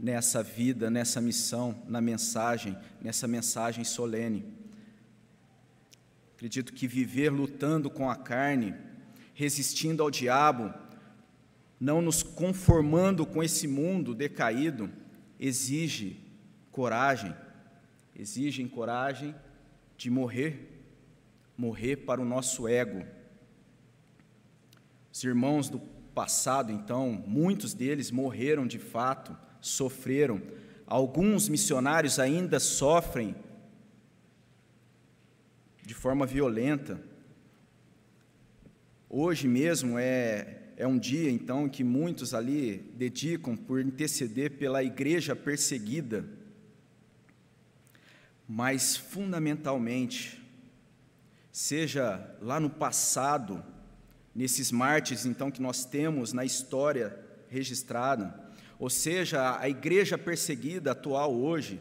nessa 0.04 0.44
vida, 0.44 0.90
nessa 0.90 1.22
missão, 1.22 1.82
na 1.88 2.02
mensagem, 2.02 2.78
nessa 3.02 3.26
mensagem 3.26 3.86
solene. 3.86 4.46
Acredito 6.36 6.74
que 6.74 6.86
viver 6.86 7.30
lutando 7.30 7.90
com 7.90 8.10
a 8.10 8.16
carne, 8.18 8.76
resistindo 9.34 10.04
ao 10.04 10.12
diabo, 10.12 10.74
não 11.80 12.02
nos 12.02 12.22
conformando 12.22 13.26
com 13.26 13.42
esse 13.42 13.66
mundo 13.66 14.14
decaído, 14.14 14.92
exige 15.40 16.20
coragem, 16.70 17.34
exige 18.14 18.62
coragem 18.68 19.34
de 19.96 20.10
morrer, 20.10 20.84
morrer 21.58 21.96
para 21.96 22.20
o 22.20 22.26
nosso 22.26 22.68
ego. 22.68 23.06
Os 25.14 25.24
irmãos 25.24 25.70
do 25.70 25.80
passado, 26.14 26.74
então, 26.74 27.24
muitos 27.26 27.74
deles 27.74 28.12
morreram 28.12 28.68
de 28.68 28.80
fato, 28.80 29.34
sofreram. 29.68 30.40
Alguns 30.86 31.50
missionários 31.50 32.20
ainda 32.20 32.60
sofrem 32.60 33.36
de 35.82 35.94
forma 35.94 36.26
violenta. 36.26 37.02
Hoje 39.10 39.48
mesmo 39.48 39.98
é 39.98 40.60
é 40.76 40.88
um 40.88 40.98
dia, 40.98 41.30
então, 41.30 41.70
que 41.70 41.84
muitos 41.84 42.34
ali 42.34 42.78
dedicam 42.96 43.56
por 43.56 43.80
interceder 43.80 44.52
pela 44.52 44.84
igreja 44.84 45.36
perseguida. 45.36 46.26
Mas, 48.48 48.98
fundamentalmente, 48.98 50.44
seja 51.52 52.36
lá 52.42 52.60
no 52.60 52.70
passado, 52.70 53.64
nesses 54.34 54.72
mártires, 54.72 55.26
então, 55.26 55.52
que 55.52 55.62
nós 55.62 55.86
temos 55.86 56.34
na 56.34 56.44
história 56.44 57.18
registrada, 57.50 58.43
ou 58.80 58.90
seja, 58.90 59.58
a 59.60 59.70
igreja 59.70 60.18
perseguida 60.18 60.92
atual 60.92 61.34
hoje, 61.34 61.80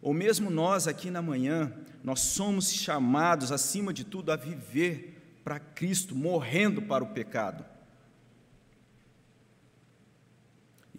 ou 0.00 0.14
mesmo 0.14 0.50
nós 0.50 0.86
aqui 0.86 1.10
na 1.10 1.22
manhã, 1.22 1.72
nós 2.04 2.20
somos 2.20 2.72
chamados, 2.72 3.50
acima 3.50 3.92
de 3.92 4.04
tudo, 4.04 4.30
a 4.30 4.36
viver 4.36 5.40
para 5.42 5.58
Cristo, 5.58 6.14
morrendo 6.14 6.82
para 6.82 7.02
o 7.02 7.08
pecado. 7.08 7.64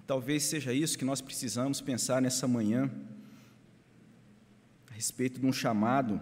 Talvez 0.07 0.43
seja 0.43 0.71
isso 0.71 0.97
que 0.97 1.03
nós 1.03 1.19
precisamos 1.19 1.81
pensar 1.81 2.21
nessa 2.21 2.47
manhã, 2.47 2.89
a 4.89 4.93
respeito 4.93 5.37
de 5.37 5.45
um 5.45 5.51
chamado, 5.51 6.21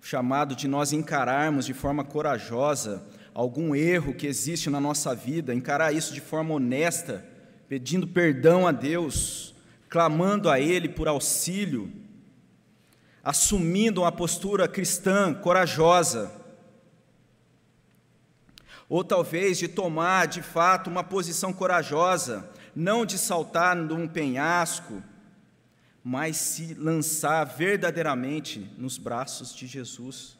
chamado 0.00 0.56
de 0.56 0.66
nós 0.66 0.92
encararmos 0.92 1.66
de 1.66 1.74
forma 1.74 2.02
corajosa 2.02 3.06
algum 3.34 3.74
erro 3.74 4.14
que 4.14 4.26
existe 4.26 4.70
na 4.70 4.80
nossa 4.80 5.14
vida, 5.14 5.54
encarar 5.54 5.92
isso 5.92 6.14
de 6.14 6.20
forma 6.20 6.54
honesta, 6.54 7.26
pedindo 7.74 8.06
perdão 8.06 8.68
a 8.68 8.70
Deus, 8.70 9.52
clamando 9.88 10.48
a 10.48 10.60
Ele 10.60 10.88
por 10.88 11.08
auxílio, 11.08 11.92
assumindo 13.20 14.02
uma 14.02 14.12
postura 14.12 14.68
cristã 14.68 15.34
corajosa, 15.34 16.30
ou 18.88 19.02
talvez 19.02 19.58
de 19.58 19.66
tomar 19.66 20.28
de 20.28 20.40
fato 20.40 20.88
uma 20.88 21.02
posição 21.02 21.52
corajosa, 21.52 22.48
não 22.76 23.04
de 23.04 23.18
saltar 23.18 23.74
num 23.74 24.06
penhasco, 24.06 25.02
mas 26.04 26.36
se 26.36 26.74
lançar 26.74 27.42
verdadeiramente 27.42 28.70
nos 28.78 28.96
braços 28.96 29.52
de 29.52 29.66
Jesus. 29.66 30.38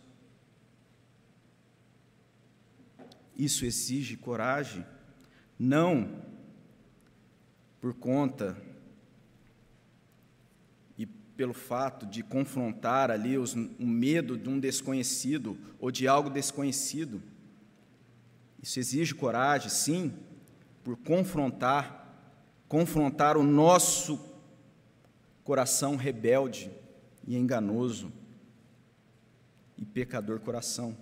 Isso 3.37 3.64
exige 3.64 4.16
coragem, 4.16 4.87
não 5.59 6.23
por 7.85 7.92
conta 7.92 8.57
e 10.97 11.05
pelo 11.05 11.53
fato 11.53 12.07
de 12.07 12.23
confrontar 12.23 13.11
ali 13.11 13.37
os, 13.37 13.53
o 13.53 13.87
medo 13.87 14.38
de 14.38 14.49
um 14.49 14.59
desconhecido 14.59 15.55
ou 15.79 15.90
de 15.90 16.09
algo 16.09 16.31
desconhecido. 16.31 17.23
Isso 18.62 18.79
exige 18.79 19.14
coragem, 19.14 19.68
sim, 19.68 20.14
por 20.83 20.97
confrontar, 20.97 22.11
confrontar 22.68 23.37
o 23.37 23.42
nosso 23.42 24.18
coração 25.44 25.94
rebelde 25.94 26.70
e 27.27 27.37
enganoso 27.37 28.11
e 29.77 29.85
pecador 29.85 30.40
coração. 30.40 30.97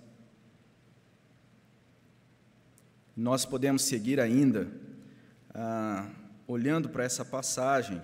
Nós 3.15 3.45
podemos 3.45 3.83
seguir 3.83 4.19
ainda, 4.19 4.69
ah, 5.53 6.09
olhando 6.47 6.89
para 6.89 7.03
essa 7.03 7.23
passagem, 7.23 8.01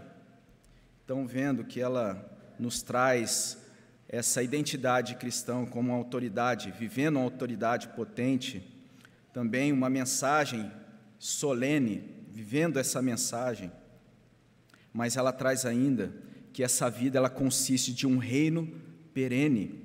então 1.03 1.25
vendo 1.25 1.63
que 1.63 1.81
ela 1.81 2.37
nos 2.57 2.81
traz 2.81 3.57
essa 4.07 4.41
identidade 4.41 5.15
cristã 5.15 5.65
como 5.65 5.91
autoridade, 5.91 6.71
vivendo 6.71 7.17
uma 7.17 7.25
autoridade 7.25 7.89
potente, 7.89 8.63
também 9.31 9.71
uma 9.71 9.89
mensagem 9.89 10.71
solene, 11.17 12.03
vivendo 12.31 12.77
essa 12.77 13.01
mensagem, 13.01 13.71
mas 14.91 15.17
ela 15.17 15.31
traz 15.31 15.65
ainda 15.65 16.13
que 16.51 16.63
essa 16.63 16.89
vida 16.89 17.17
ela 17.17 17.29
consiste 17.29 17.93
de 17.93 18.07
um 18.07 18.17
reino 18.17 18.67
perene. 19.13 19.79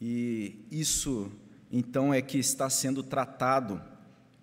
E 0.00 0.64
isso 0.70 1.30
então 1.70 2.12
é 2.14 2.22
que 2.22 2.38
está 2.38 2.70
sendo 2.70 3.02
tratado 3.02 3.82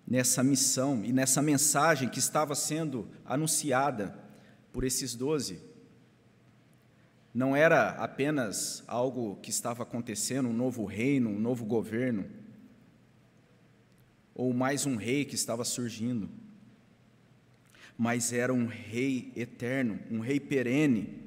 nessa 0.08 0.42
missão 0.42 1.04
e 1.04 1.12
nessa 1.12 1.42
mensagem 1.42 2.08
que 2.08 2.18
estava 2.18 2.54
sendo 2.54 3.08
anunciada 3.24 4.18
por 4.72 4.84
esses 4.84 5.14
doze. 5.14 5.60
Não 7.34 7.54
era 7.54 7.90
apenas 7.90 8.82
algo 8.86 9.36
que 9.42 9.50
estava 9.50 9.82
acontecendo, 9.82 10.48
um 10.48 10.52
novo 10.52 10.84
reino, 10.84 11.30
um 11.30 11.38
novo 11.38 11.64
governo, 11.64 12.24
ou 14.34 14.52
mais 14.54 14.86
um 14.86 14.96
rei 14.96 15.24
que 15.24 15.34
estava 15.34 15.64
surgindo 15.64 16.30
mas 17.98 18.32
era 18.32 18.54
um 18.54 18.66
rei 18.66 19.32
eterno, 19.34 19.98
um 20.08 20.20
rei 20.20 20.38
perene. 20.38 21.18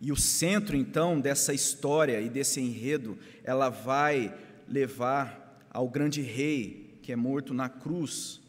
E 0.00 0.12
o 0.12 0.16
centro 0.16 0.76
então 0.76 1.20
dessa 1.20 1.52
história 1.52 2.20
e 2.20 2.28
desse 2.28 2.60
enredo, 2.60 3.18
ela 3.42 3.68
vai 3.68 4.32
levar 4.68 5.47
ao 5.78 5.88
grande 5.88 6.20
rei 6.20 6.98
que 7.02 7.12
é 7.12 7.14
morto 7.14 7.54
na 7.54 7.68
cruz. 7.68 8.40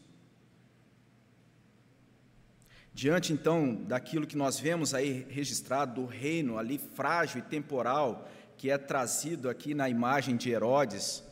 Diante 2.92 3.32
então 3.32 3.72
daquilo 3.84 4.26
que 4.26 4.36
nós 4.36 4.58
vemos 4.58 4.94
aí 4.94 5.24
registrado 5.30 6.00
do 6.00 6.06
reino 6.08 6.58
ali 6.58 6.76
frágil 6.76 7.38
e 7.38 7.42
temporal, 7.42 8.28
que 8.56 8.68
é 8.68 8.76
trazido 8.76 9.48
aqui 9.48 9.74
na 9.74 9.88
imagem 9.88 10.36
de 10.36 10.50
Herodes, 10.50 11.22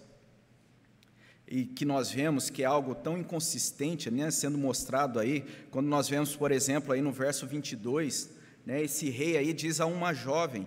e 1.49 1.65
que 1.65 1.85
nós 1.85 2.13
vemos 2.13 2.49
que 2.49 2.63
é 2.63 2.67
algo 2.67 2.95
tão 2.95 3.19
inconsistente, 3.19 4.09
né, 4.09 4.31
sendo 4.31 4.57
mostrado 4.57 5.19
aí, 5.19 5.45
quando 5.69 5.89
nós 5.89 6.09
vemos, 6.09 6.37
por 6.37 6.53
exemplo, 6.53 6.93
aí 6.93 7.03
no 7.03 7.11
verso 7.11 7.45
22, 7.45 8.31
né, 8.65 8.85
esse 8.85 9.11
rei 9.11 9.37
aí 9.37 9.53
diz 9.53 9.81
a 9.81 9.87
uma 9.87 10.15
jovem: 10.15 10.65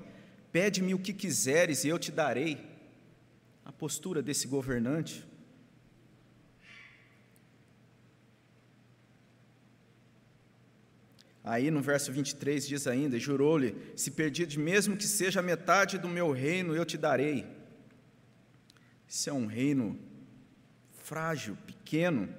Pede-me 0.52 0.94
o 0.94 1.00
que 1.00 1.14
quiseres 1.14 1.86
e 1.86 1.88
eu 1.88 1.98
te 1.98 2.12
darei. 2.12 2.71
A 3.82 3.84
postura 3.84 4.22
desse 4.22 4.48
governante. 4.48 5.26
Aí 11.44 11.72
no 11.72 11.82
verso 11.82 12.12
23 12.12 12.68
diz 12.68 12.86
ainda: 12.86 13.18
Jurou-lhe: 13.18 13.76
Se 13.96 14.12
perdido 14.12 14.60
mesmo 14.60 14.96
que 14.96 15.08
seja 15.08 15.42
metade 15.42 15.98
do 15.98 16.08
meu 16.08 16.32
reino, 16.32 16.76
eu 16.76 16.86
te 16.86 16.96
darei. 16.96 17.44
Isso 19.08 19.32
é 19.32 19.34
um 19.34 19.48
reino 19.48 20.00
frágil, 20.92 21.58
pequeno. 21.66 22.30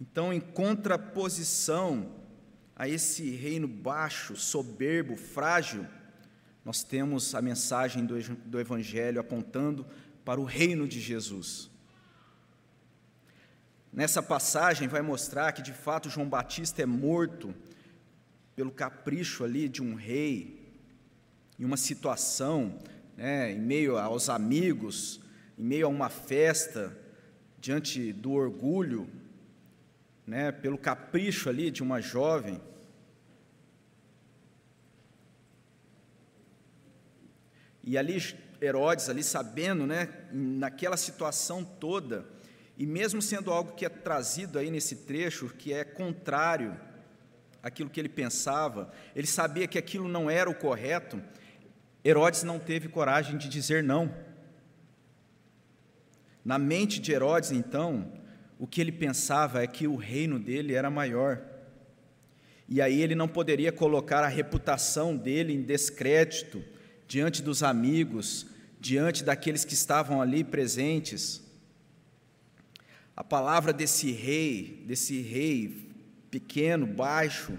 Então, 0.00 0.32
em 0.32 0.38
contraposição 0.38 2.14
a 2.76 2.88
esse 2.88 3.30
reino 3.30 3.66
baixo, 3.66 4.36
soberbo, 4.36 5.16
frágil, 5.16 5.84
nós 6.66 6.82
temos 6.82 7.32
a 7.32 7.40
mensagem 7.40 8.04
do, 8.04 8.20
do 8.44 8.58
Evangelho 8.58 9.20
apontando 9.20 9.86
para 10.24 10.40
o 10.40 10.44
reino 10.44 10.88
de 10.88 11.00
Jesus. 11.00 11.70
Nessa 13.92 14.20
passagem 14.20 14.88
vai 14.88 15.00
mostrar 15.00 15.52
que 15.52 15.62
de 15.62 15.72
fato 15.72 16.10
João 16.10 16.28
Batista 16.28 16.82
é 16.82 16.84
morto 16.84 17.54
pelo 18.56 18.72
capricho 18.72 19.44
ali 19.44 19.68
de 19.68 19.80
um 19.80 19.94
rei, 19.94 20.68
em 21.56 21.64
uma 21.64 21.76
situação, 21.76 22.80
né, 23.16 23.52
em 23.52 23.60
meio 23.60 23.96
aos 23.96 24.28
amigos, 24.28 25.20
em 25.56 25.62
meio 25.62 25.86
a 25.86 25.88
uma 25.88 26.08
festa, 26.08 26.98
diante 27.60 28.12
do 28.12 28.32
orgulho, 28.32 29.08
né, 30.26 30.50
pelo 30.50 30.76
capricho 30.76 31.48
ali 31.48 31.70
de 31.70 31.84
uma 31.84 32.00
jovem. 32.00 32.60
E 37.86 37.96
ali 37.96 38.20
Herodes 38.60 39.08
ali 39.08 39.22
sabendo, 39.22 39.86
né, 39.86 40.08
naquela 40.32 40.96
situação 40.96 41.64
toda, 41.64 42.26
e 42.76 42.84
mesmo 42.84 43.22
sendo 43.22 43.52
algo 43.52 43.72
que 43.72 43.86
é 43.86 43.88
trazido 43.88 44.58
aí 44.58 44.70
nesse 44.70 44.96
trecho, 44.96 45.48
que 45.50 45.72
é 45.72 45.84
contrário 45.84 46.76
àquilo 47.62 47.88
que 47.88 48.00
ele 48.00 48.08
pensava, 48.08 48.92
ele 49.14 49.26
sabia 49.26 49.68
que 49.68 49.78
aquilo 49.78 50.08
não 50.08 50.28
era 50.28 50.50
o 50.50 50.54
correto, 50.54 51.22
Herodes 52.04 52.42
não 52.42 52.58
teve 52.58 52.88
coragem 52.88 53.38
de 53.38 53.48
dizer 53.48 53.82
não. 53.82 54.12
Na 56.44 56.58
mente 56.58 57.00
de 57.00 57.12
Herodes, 57.12 57.50
então, 57.50 58.12
o 58.58 58.66
que 58.66 58.80
ele 58.80 58.92
pensava 58.92 59.62
é 59.62 59.66
que 59.66 59.86
o 59.86 59.96
reino 59.96 60.38
dele 60.38 60.74
era 60.74 60.90
maior. 60.90 61.42
E 62.68 62.80
aí 62.80 63.00
ele 63.00 63.14
não 63.14 63.26
poderia 63.26 63.72
colocar 63.72 64.22
a 64.22 64.28
reputação 64.28 65.16
dele 65.16 65.52
em 65.52 65.62
descrédito 65.62 66.62
diante 67.06 67.42
dos 67.42 67.62
amigos, 67.62 68.46
diante 68.80 69.24
daqueles 69.24 69.64
que 69.64 69.74
estavam 69.74 70.20
ali 70.20 70.42
presentes. 70.44 71.42
A 73.16 73.24
palavra 73.24 73.72
desse 73.72 74.10
rei, 74.12 74.84
desse 74.86 75.20
rei 75.20 75.90
pequeno, 76.30 76.86
baixo, 76.86 77.58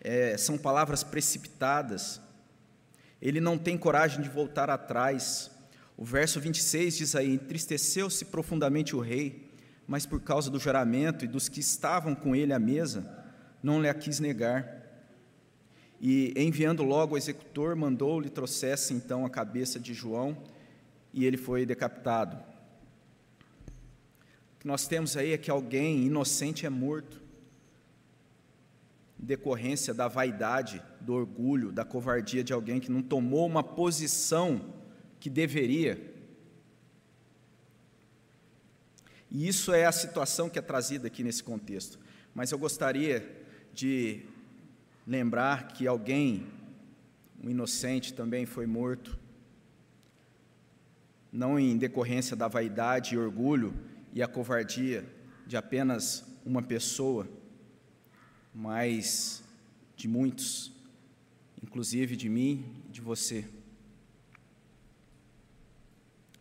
é, 0.00 0.36
são 0.36 0.58
palavras 0.58 1.04
precipitadas. 1.04 2.20
Ele 3.20 3.40
não 3.40 3.56
tem 3.56 3.78
coragem 3.78 4.22
de 4.22 4.28
voltar 4.28 4.70
atrás. 4.70 5.50
O 5.96 6.04
verso 6.04 6.40
26 6.40 6.96
diz 6.96 7.16
aí: 7.16 7.34
Entristeceu-se 7.34 8.24
profundamente 8.24 8.94
o 8.94 9.00
rei, 9.00 9.50
mas 9.86 10.04
por 10.04 10.20
causa 10.20 10.50
do 10.50 10.58
juramento 10.58 11.24
e 11.24 11.28
dos 11.28 11.48
que 11.48 11.60
estavam 11.60 12.14
com 12.14 12.34
ele 12.34 12.52
à 12.52 12.58
mesa, 12.58 13.24
não 13.62 13.80
lhe 13.80 13.88
a 13.88 13.94
quis 13.94 14.20
negar. 14.20 14.75
E 16.00 16.32
enviando 16.36 16.82
logo 16.82 17.14
o 17.14 17.18
executor, 17.18 17.74
mandou-lhe 17.74 18.28
trouxesse 18.28 18.92
então 18.92 19.24
a 19.24 19.30
cabeça 19.30 19.80
de 19.80 19.94
João, 19.94 20.36
e 21.12 21.24
ele 21.24 21.36
foi 21.36 21.64
decapitado. 21.64 22.36
O 24.54 24.58
que 24.60 24.66
nós 24.66 24.86
temos 24.86 25.16
aí 25.16 25.32
é 25.32 25.38
que 25.38 25.50
alguém 25.50 26.04
inocente 26.04 26.66
é 26.66 26.70
morto, 26.70 27.22
em 29.18 29.24
decorrência 29.24 29.94
da 29.94 30.08
vaidade, 30.08 30.82
do 31.00 31.14
orgulho, 31.14 31.72
da 31.72 31.84
covardia 31.84 32.44
de 32.44 32.52
alguém 32.52 32.78
que 32.78 32.90
não 32.90 33.02
tomou 33.02 33.46
uma 33.46 33.62
posição 33.62 34.74
que 35.18 35.30
deveria. 35.30 36.14
E 39.30 39.48
isso 39.48 39.72
é 39.72 39.86
a 39.86 39.92
situação 39.92 40.48
que 40.48 40.58
é 40.58 40.62
trazida 40.62 41.06
aqui 41.06 41.24
nesse 41.24 41.42
contexto. 41.42 41.98
Mas 42.34 42.52
eu 42.52 42.58
gostaria 42.58 43.44
de 43.72 44.22
lembrar 45.06 45.68
que 45.68 45.86
alguém, 45.86 46.46
um 47.42 47.48
inocente, 47.48 48.12
também 48.12 48.44
foi 48.44 48.66
morto, 48.66 49.18
não 51.30 51.58
em 51.58 51.76
decorrência 51.76 52.34
da 52.34 52.48
vaidade 52.48 53.14
e 53.14 53.18
orgulho 53.18 53.74
e 54.12 54.22
a 54.22 54.26
covardia 54.26 55.06
de 55.46 55.56
apenas 55.56 56.24
uma 56.44 56.62
pessoa, 56.62 57.28
mas 58.54 59.44
de 59.96 60.08
muitos, 60.08 60.72
inclusive 61.62 62.16
de 62.16 62.28
mim 62.28 62.82
e 62.88 62.92
de 62.92 63.00
você. 63.00 63.46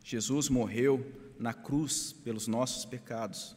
Jesus 0.04 0.50
morreu 0.50 1.06
na 1.40 1.54
cruz 1.54 2.14
pelos 2.14 2.48
nossos 2.48 2.86
pecados. 2.86 3.56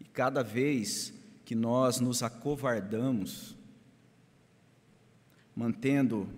E 0.00 0.04
cada 0.04 0.42
vez 0.42 1.12
que 1.44 1.54
nós 1.54 2.00
nos 2.00 2.22
acovardamos, 2.22 3.56
mantendo 5.54 6.28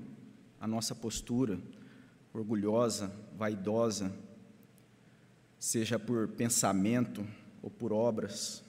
a 0.60 0.66
nossa 0.66 0.94
postura 0.94 1.58
orgulhosa, 2.32 3.14
vaidosa, 3.36 4.12
seja 5.58 5.98
por 5.98 6.28
pensamento 6.28 7.26
ou 7.62 7.70
por 7.70 7.92
obras, 7.92 8.62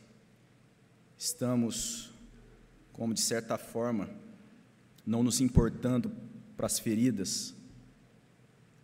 estamos, 1.18 2.12
como 2.94 3.14
de 3.14 3.22
certa 3.22 3.58
forma, 3.58 4.10
não 5.06 5.24
nos 5.24 5.42
importando 5.42 6.12
para 6.56 6.68
as 6.68 6.80
feridas 6.80 7.56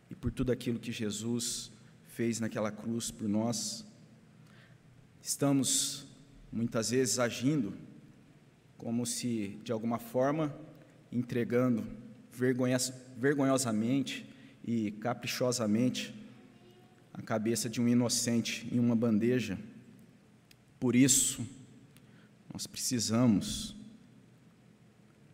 e 0.09 0.15
por 0.15 0.31
tudo 0.31 0.51
aquilo 0.51 0.79
que 0.79 0.91
Jesus 0.91 1.71
fez 2.07 2.39
naquela 2.39 2.71
cruz 2.71 3.11
por 3.11 3.29
nós. 3.29 3.85
Estamos 5.21 6.05
muitas 6.51 6.89
vezes 6.89 7.19
agindo 7.19 7.73
como 8.77 9.05
se 9.05 9.59
de 9.63 9.71
alguma 9.71 9.99
forma 9.99 10.53
entregando 11.11 11.85
vergonhosamente 13.17 14.25
e 14.63 14.91
caprichosamente 14.91 16.15
a 17.13 17.21
cabeça 17.21 17.69
de 17.69 17.81
um 17.81 17.87
inocente 17.87 18.67
em 18.71 18.79
uma 18.79 18.95
bandeja. 18.95 19.59
Por 20.79 20.95
isso, 20.95 21.45
nós 22.51 22.65
precisamos 22.65 23.75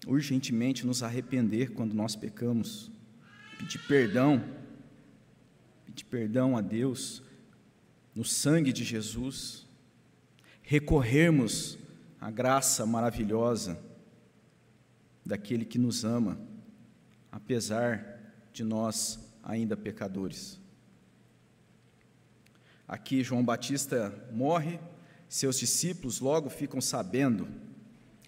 urgentemente 0.05 0.85
nos 0.85 1.03
arrepender 1.03 1.71
quando 1.71 1.93
nós 1.93 2.15
pecamos, 2.15 2.91
pedir 3.57 3.79
perdão, 3.87 4.43
pedir 5.85 6.05
perdão 6.05 6.57
a 6.57 6.61
Deus 6.61 7.21
no 8.15 8.23
sangue 8.23 8.73
de 8.73 8.83
Jesus, 8.83 9.67
recorrermos 10.63 11.77
à 12.19 12.31
graça 12.31 12.85
maravilhosa 12.85 13.86
daquele 15.27 15.65
que 15.65 15.77
nos 15.77 16.03
ama, 16.03 16.39
apesar 17.31 18.33
de 18.51 18.63
nós 18.63 19.19
ainda 19.43 19.77
pecadores. 19.77 20.59
Aqui 22.87 23.23
João 23.23 23.43
Batista 23.43 24.13
morre, 24.31 24.79
seus 25.27 25.59
discípulos 25.59 26.19
logo 26.21 26.49
ficam 26.49 26.79
sabendo 26.79 27.47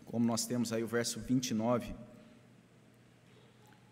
como 0.05 0.25
nós 0.25 0.45
temos 0.45 0.73
aí 0.73 0.83
o 0.83 0.87
verso 0.87 1.19
29. 1.19 1.93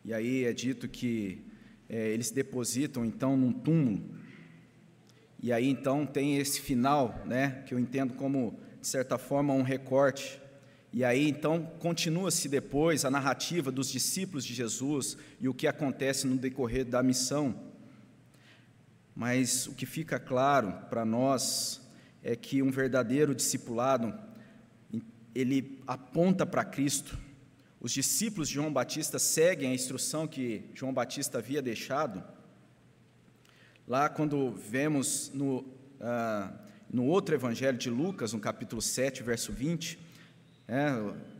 E 0.04 0.14
aí 0.14 0.46
é 0.46 0.52
dito 0.52 0.90
que 0.90 1.46
é, 1.88 2.10
eles 2.10 2.32
depositam 2.32 3.06
então 3.06 3.38
num 3.38 3.54
túmulo. 3.54 4.04
E 5.42 5.54
aí 5.54 5.70
então 5.70 6.06
tem 6.06 6.38
esse 6.38 6.60
final, 6.60 7.24
né, 7.26 7.64
que 7.66 7.74
eu 7.74 7.80
entendo 7.80 8.16
como 8.16 8.60
de 8.82 8.88
certa 8.88 9.18
forma 9.18 9.54
um 9.54 9.62
recorte. 9.62 10.42
E 10.98 11.04
aí 11.04 11.30
então 11.30 11.64
continua-se 11.78 12.50
depois 12.50 13.06
a 13.06 13.12
narrativa 13.12 13.72
dos 13.72 13.92
discípulos 13.92 14.44
de 14.44 14.56
Jesus 14.56 15.16
e 15.40 15.48
o 15.48 15.54
que 15.54 15.68
acontece 15.68 16.26
no 16.26 16.36
decorrer 16.36 16.84
da 16.84 17.04
missão. 17.04 17.56
Mas 19.16 19.68
o 19.68 19.76
que 19.76 19.86
fica 19.86 20.20
claro 20.20 20.74
para 20.90 21.06
nós 21.06 21.88
é 22.24 22.36
que 22.36 22.64
um 22.64 22.72
verdadeiro 22.72 23.36
discipulado 23.36 24.12
ele 25.36 25.80
aponta 25.86 26.48
para 26.48 26.66
Cristo. 26.66 27.16
Os 27.80 27.92
discípulos 27.92 28.48
de 28.48 28.56
João 28.56 28.74
Batista 28.74 29.20
seguem 29.20 29.70
a 29.70 29.76
instrução 29.76 30.28
que 30.28 30.64
João 30.74 30.92
Batista 30.92 31.38
havia 31.38 31.62
deixado. 31.62 32.24
Lá, 33.88 34.10
quando 34.10 34.56
vemos 34.56 35.30
no, 35.32 35.64
ah, 36.02 36.52
no 36.92 37.06
outro 37.06 37.36
evangelho 37.36 37.78
de 37.78 37.92
Lucas, 37.92 38.34
no 38.34 38.40
capítulo 38.40 38.82
7, 38.82 39.22
verso 39.22 39.54
20, 39.54 40.07
é, 40.68 40.92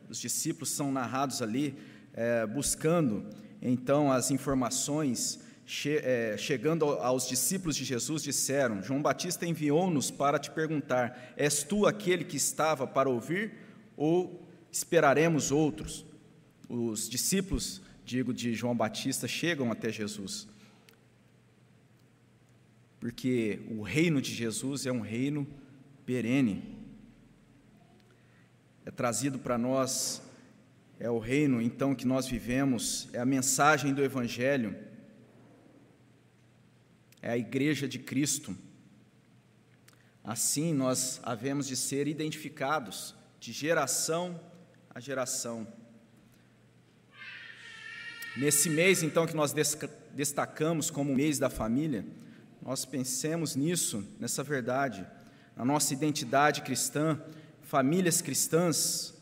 os 0.10 0.20
discípulos 0.20 0.70
são 0.70 0.92
narrados 0.92 1.42
ali 1.42 1.76
é, 2.14 2.46
buscando 2.46 3.26
então 3.62 4.12
as 4.12 4.32
informações. 4.32 5.46
Che, 5.70 5.98
é, 5.98 6.38
chegando 6.38 6.86
aos 6.86 7.28
discípulos 7.28 7.76
de 7.76 7.84
Jesus, 7.84 8.24
disseram: 8.24 8.82
João 8.82 9.02
Batista 9.02 9.46
enviou-nos 9.46 10.10
para 10.10 10.40
te 10.40 10.50
perguntar: 10.50 11.34
És 11.36 11.62
tu 11.62 11.86
aquele 11.86 12.24
que 12.24 12.38
estava 12.38 12.88
para 12.88 13.10
ouvir 13.10 13.52
ou 13.98 14.48
esperaremos 14.72 15.52
outros? 15.52 16.06
Os 16.70 17.10
discípulos, 17.10 17.82
digo, 18.06 18.34
de 18.34 18.54
João 18.54 18.78
Batista 18.78 19.28
chegam 19.28 19.70
até 19.70 19.92
Jesus. 19.92 20.48
Porque 22.98 23.60
o 23.70 23.82
reino 23.82 24.22
de 24.22 24.34
Jesus 24.34 24.86
é 24.86 24.92
um 24.92 25.02
reino 25.02 25.46
perene. 26.06 26.77
É 28.88 28.92
trazido 28.92 29.38
para 29.38 29.58
nós, 29.58 30.22
é 30.98 31.12
o 31.12 31.20
reino 31.20 31.62
então 31.62 31.94
que 31.94 32.08
nós 32.08 32.26
vivemos, 32.26 33.10
é 33.12 33.20
a 33.20 33.26
mensagem 33.26 33.94
do 33.94 34.02
Evangelho, 34.02 34.74
é 37.22 37.30
a 37.30 37.38
igreja 37.38 37.86
de 37.86 38.00
Cristo. 38.00 38.56
Assim 40.24 40.74
nós 40.74 41.20
havemos 41.24 41.68
de 41.68 41.76
ser 41.76 42.08
identificados 42.08 43.14
de 43.42 43.52
geração 43.52 44.40
a 44.96 45.02
geração. 45.02 45.68
Nesse 48.38 48.70
mês, 48.70 49.04
então, 49.04 49.28
que 49.28 49.36
nós 49.36 49.54
destacamos 50.14 50.90
como 50.90 51.14
mês 51.14 51.38
da 51.38 51.50
família, 51.50 52.06
nós 52.62 52.86
pensemos 52.86 53.54
nisso, 53.54 54.08
nessa 54.18 54.44
verdade, 54.44 55.06
a 55.58 55.66
nossa 55.66 55.94
identidade 55.94 56.62
cristã, 56.62 57.22
famílias 57.68 58.22
cristãs, 58.22 59.14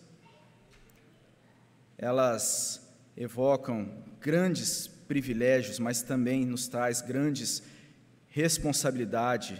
elas 1.97 2.87
evocam 3.17 3.91
grandes 4.21 4.85
privilégios, 4.85 5.79
mas 5.79 6.03
também 6.03 6.45
nos 6.45 6.67
traz 6.67 7.01
grandes 7.01 7.63
responsabilidade, 8.27 9.59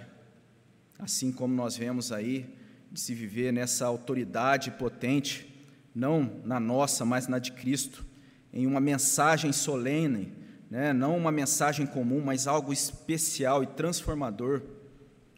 assim 1.00 1.32
como 1.32 1.56
nós 1.56 1.76
vemos 1.76 2.12
aí 2.12 2.48
de 2.92 3.00
se 3.00 3.16
viver 3.16 3.52
nessa 3.52 3.88
autoridade 3.88 4.70
potente, 4.70 5.52
não 5.96 6.40
na 6.46 6.60
nossa, 6.60 7.04
mas 7.04 7.28
na 7.28 7.40
de 7.40 7.54
Cristo, 7.54 8.06
em 8.54 8.68
uma 8.68 8.80
mensagem 8.80 9.52
solene, 9.52 10.32
né? 10.70 10.94
não 10.94 11.18
uma 11.18 11.32
mensagem 11.32 11.88
comum, 11.88 12.22
mas 12.24 12.46
algo 12.46 12.72
especial 12.72 13.64
e 13.64 13.68
transformador, 13.68 14.62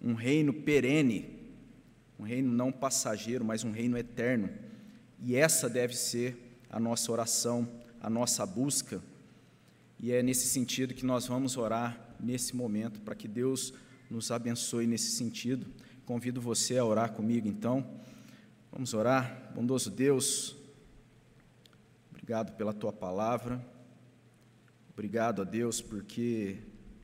um 0.03 0.15
reino 0.15 0.51
perene, 0.51 1.36
um 2.19 2.23
reino 2.23 2.51
não 2.51 2.71
passageiro, 2.71 3.45
mas 3.45 3.63
um 3.63 3.71
reino 3.71 3.97
eterno. 3.97 4.49
E 5.19 5.35
essa 5.35 5.69
deve 5.69 5.95
ser 5.95 6.59
a 6.69 6.79
nossa 6.79 7.11
oração, 7.11 7.67
a 8.01 8.09
nossa 8.09 8.45
busca. 8.45 9.01
E 9.99 10.11
é 10.11 10.21
nesse 10.21 10.47
sentido 10.47 10.93
que 10.93 11.05
nós 11.05 11.27
vamos 11.27 11.57
orar 11.57 12.15
nesse 12.19 12.55
momento, 12.55 12.99
para 13.01 13.15
que 13.15 13.27
Deus 13.27 13.73
nos 14.09 14.31
abençoe 14.31 14.87
nesse 14.87 15.11
sentido. 15.11 15.67
Convido 16.05 16.39
você 16.39 16.77
a 16.77 16.85
orar 16.85 17.11
comigo 17.11 17.47
então. 17.47 17.85
Vamos 18.71 18.93
orar. 18.93 19.51
Bondoso 19.53 19.89
Deus, 19.89 20.55
obrigado 22.09 22.55
pela 22.55 22.73
tua 22.73 22.93
palavra. 22.93 23.63
Obrigado 24.93 25.41
a 25.41 25.45
Deus 25.45 25.81
porque 25.81 26.57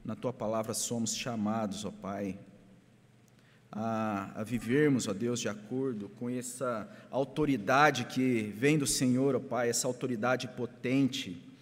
na 0.03 0.15
tua 0.15 0.33
palavra 0.33 0.73
somos 0.73 1.15
chamados, 1.15 1.85
ó 1.85 1.91
Pai, 1.91 2.39
a, 3.73 4.31
a, 4.35 4.43
vivermos, 4.43 5.07
ó 5.07 5.13
Deus, 5.13 5.39
de 5.39 5.49
acordo 5.49 6.07
com 6.07 6.29
essa 6.29 6.87
autoridade 7.11 8.05
que 8.05 8.53
vem 8.57 8.77
do 8.77 8.87
Senhor, 8.87 9.35
ó 9.35 9.39
Pai, 9.39 9.69
essa 9.69 9.87
autoridade 9.87 10.47
potente 10.47 11.53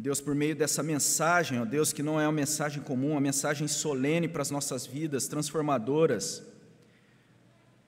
Deus, 0.00 0.18
por 0.18 0.34
meio 0.34 0.56
dessa 0.56 0.82
mensagem, 0.82 1.60
ó 1.60 1.64
Deus, 1.66 1.92
que 1.92 2.02
não 2.02 2.18
é 2.18 2.24
uma 2.24 2.32
mensagem 2.32 2.82
comum, 2.82 3.10
uma 3.10 3.20
mensagem 3.20 3.68
solene 3.68 4.26
para 4.26 4.40
as 4.40 4.50
nossas 4.50 4.86
vidas, 4.86 5.28
transformadoras, 5.28 6.42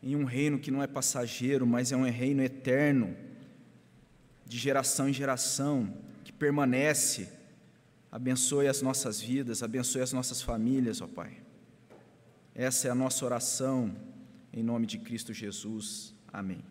em 0.02 0.14
um 0.14 0.24
reino 0.24 0.58
que 0.58 0.70
não 0.70 0.82
é 0.82 0.86
passageiro, 0.86 1.66
mas 1.66 1.90
é 1.90 1.96
um 1.96 2.04
reino 2.04 2.42
eterno, 2.42 3.16
de 4.44 4.58
geração 4.58 5.08
em 5.08 5.12
geração, 5.14 5.96
que 6.22 6.30
permanece. 6.30 7.30
Abençoe 8.10 8.68
as 8.68 8.82
nossas 8.82 9.18
vidas, 9.18 9.62
abençoe 9.62 10.02
as 10.02 10.12
nossas 10.12 10.42
famílias, 10.42 11.00
ó 11.00 11.06
Pai. 11.06 11.41
Essa 12.54 12.88
é 12.88 12.90
a 12.90 12.94
nossa 12.94 13.24
oração, 13.24 13.96
em 14.52 14.62
nome 14.62 14.86
de 14.86 14.98
Cristo 14.98 15.32
Jesus. 15.32 16.14
Amém. 16.30 16.62